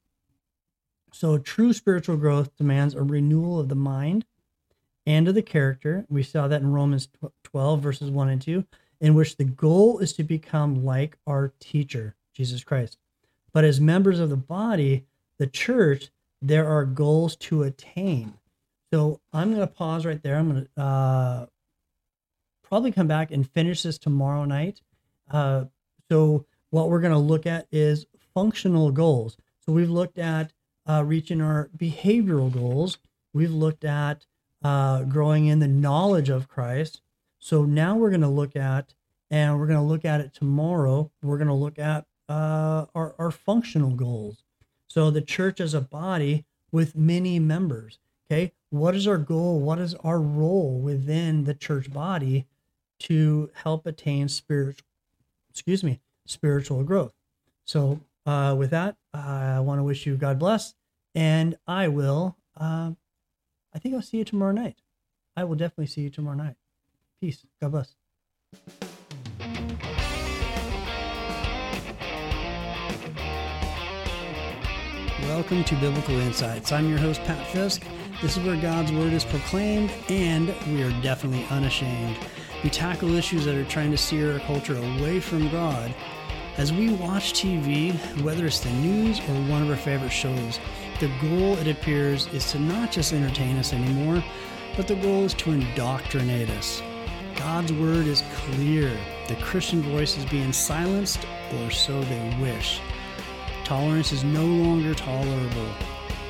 So, 1.12 1.38
true 1.38 1.74
spiritual 1.74 2.18
growth 2.18 2.56
demands 2.58 2.94
a 2.94 3.02
renewal 3.02 3.60
of 3.60 3.70
the 3.70 3.76
mind 3.76 4.26
and 5.06 5.28
of 5.28 5.36
the 5.36 5.42
character. 5.42 6.06
We 6.10 6.24
saw 6.24 6.48
that 6.48 6.62
in 6.62 6.72
Romans 6.72 7.08
12, 7.44 7.82
verses 7.82 8.12
1 8.12 8.30
and 8.30 8.42
2, 8.42 8.66
in 9.00 9.14
which 9.14 9.38
the 9.38 9.46
goal 9.46 10.00
is 10.00 10.14
to 10.14 10.24
become 10.24 10.84
like 10.84 11.18
our 11.26 11.54
teacher, 11.60 12.16
Jesus 12.34 12.64
Christ. 12.64 12.98
But 13.56 13.64
as 13.64 13.80
members 13.80 14.20
of 14.20 14.30
the 14.30 14.36
body, 14.36 15.06
the 15.40 15.48
church, 15.48 16.10
there 16.42 16.68
are 16.68 16.84
goals 16.84 17.38
to 17.38 17.64
attain. 17.64 18.34
So 18.92 19.22
I'm 19.32 19.48
going 19.54 19.66
to 19.66 19.74
pause 19.74 20.06
right 20.06 20.22
there. 20.22 20.36
I'm 20.36 20.52
going 20.52 20.68
to 20.76 20.82
uh, 20.84 21.46
probably 22.64 22.92
come 22.92 23.08
back 23.08 23.32
and 23.32 23.50
finish 23.50 23.84
this 23.84 23.98
tomorrow 23.98 24.44
night. 24.44 24.82
Uh, 25.32 25.66
so 26.12 26.46
what 26.72 26.90
we're 26.90 27.00
going 27.00 27.14
to 27.14 27.18
look 27.18 27.46
at 27.46 27.66
is 27.72 28.06
functional 28.34 28.92
goals. 28.92 29.38
So 29.66 29.72
we've 29.72 29.90
looked 29.90 30.20
at 30.20 30.52
uh, 30.86 31.06
reaching 31.06 31.40
our 31.40 31.70
behavioral 31.78 32.52
goals. 32.52 32.98
We've 33.34 33.54
looked 33.54 33.86
at 33.86 34.26
uh, 34.66 35.04
growing 35.04 35.46
in 35.46 35.60
the 35.60 35.68
knowledge 35.70 36.28
of 36.28 36.50
Christ. 36.50 37.00
So 37.40 37.64
now 37.64 37.96
we're 37.96 38.10
going 38.10 38.20
to 38.20 38.28
look 38.28 38.58
at, 38.58 38.94
and 39.32 39.58
we're 39.58 39.68
going 39.68 39.80
to 39.80 39.86
look 39.86 40.04
at 40.04 40.20
it 40.20 40.34
tomorrow. 40.34 41.10
We're 41.24 41.38
going 41.38 41.48
to 41.48 41.54
look 41.54 41.80
at 41.80 42.06
uh, 42.30 42.86
our, 42.96 43.16
our 43.18 43.32
functional 43.32 43.92
goals. 43.92 44.44
So 44.88 45.12
the 45.12 45.22
church 45.22 45.60
as 45.60 45.74
a 45.74 45.82
body 45.82 46.46
with 46.72 46.96
many 46.96 47.40
members. 47.40 48.00
Okay. 48.30 48.54
What 48.70 48.96
is 48.96 49.08
our 49.08 49.18
goal? 49.18 49.60
What 49.60 49.80
is 49.80 49.96
our 49.96 50.20
role 50.20 50.80
within 50.80 51.44
the 51.44 51.54
church 51.54 51.92
body 51.92 52.48
to 53.00 53.50
help 53.54 53.86
attain 53.86 54.28
spiritual, 54.28 54.86
excuse 55.50 55.84
me, 55.84 56.00
spiritual 56.26 56.84
growth? 56.84 57.14
So, 57.66 58.02
uh, 58.26 58.56
with 58.58 58.72
that, 58.72 58.98
I 59.14 59.60
want 59.60 59.80
to 59.80 59.84
wish 59.84 60.06
you 60.06 60.18
God 60.18 60.40
bless, 60.40 60.74
and 61.14 61.56
I 61.68 61.88
will. 61.88 62.36
Uh, 62.60 62.92
I 63.74 63.80
think 63.80 63.96
I'll 63.96 64.02
see 64.02 64.18
you 64.18 64.26
tomorrow 64.26 64.52
night. 64.52 64.82
I 65.38 65.44
will 65.44 65.56
definitely 65.56 65.88
see 65.88 66.02
you 66.02 66.10
tomorrow 66.10 66.38
night. 66.38 66.56
Peace. 67.22 67.46
God 67.62 67.72
bless. 67.72 67.96
Welcome 75.36 75.66
to 75.66 75.76
Biblical 75.76 76.18
Insights. 76.22 76.72
I'm 76.72 76.88
your 76.88 76.98
host, 76.98 77.22
Pat 77.26 77.46
Fisk. 77.48 77.84
This 78.22 78.38
is 78.38 78.46
where 78.46 78.56
God's 78.56 78.94
Word 78.94 79.12
is 79.12 79.26
proclaimed, 79.26 79.92
and 80.08 80.56
we 80.68 80.82
are 80.82 81.02
definitely 81.02 81.46
unashamed. 81.50 82.18
We 82.64 82.70
tackle 82.70 83.14
issues 83.16 83.44
that 83.44 83.56
are 83.56 83.66
trying 83.66 83.92
to 83.92 83.98
steer 83.98 84.32
our 84.32 84.40
culture 84.40 84.78
away 84.78 85.20
from 85.20 85.52
God. 85.52 85.94
As 86.56 86.72
we 86.72 86.94
watch 86.94 87.34
TV, 87.34 87.94
whether 88.22 88.46
it's 88.46 88.62
the 88.62 88.72
news 88.72 89.20
or 89.20 89.34
one 89.52 89.62
of 89.62 89.70
our 89.70 89.76
favorite 89.76 90.10
shows, 90.10 90.58
the 91.02 91.12
goal, 91.20 91.58
it 91.58 91.68
appears, 91.68 92.28
is 92.28 92.50
to 92.54 92.60
not 92.60 92.94
just 92.94 93.12
entertain 93.12 93.58
us 93.58 93.74
anymore, 93.74 94.24
but 94.78 94.88
the 94.88 94.96
goal 94.96 95.26
is 95.26 95.34
to 95.34 95.52
indoctrinate 95.52 96.50
us. 96.52 96.82
God's 97.36 97.74
Word 97.74 98.08
is 98.08 98.24
clear. 98.36 98.98
The 99.28 99.36
Christian 99.36 99.82
voice 99.82 100.18
is 100.18 100.24
being 100.24 100.54
silenced, 100.54 101.28
or 101.60 101.72
so 101.72 102.02
they 102.04 102.38
wish. 102.40 102.80
Tolerance 103.66 104.12
is 104.12 104.24
no 104.24 104.46
longer 104.46 104.94
tolerable. 104.94 105.72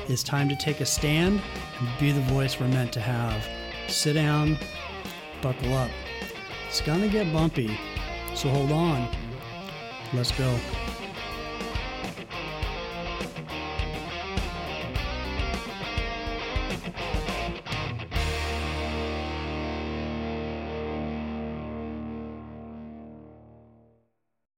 It's 0.08 0.22
time 0.22 0.48
to 0.48 0.56
take 0.56 0.80
a 0.80 0.86
stand 0.86 1.42
and 1.78 1.88
be 2.00 2.10
the 2.10 2.22
voice 2.22 2.58
we're 2.58 2.68
meant 2.68 2.94
to 2.94 3.00
have. 3.00 3.46
Sit 3.88 4.14
down, 4.14 4.56
buckle 5.42 5.74
up. 5.74 5.90
It's 6.66 6.80
gonna 6.80 7.08
get 7.08 7.30
bumpy, 7.34 7.78
so 8.34 8.48
hold 8.48 8.72
on. 8.72 9.06
Let's 10.14 10.32
go. 10.32 10.58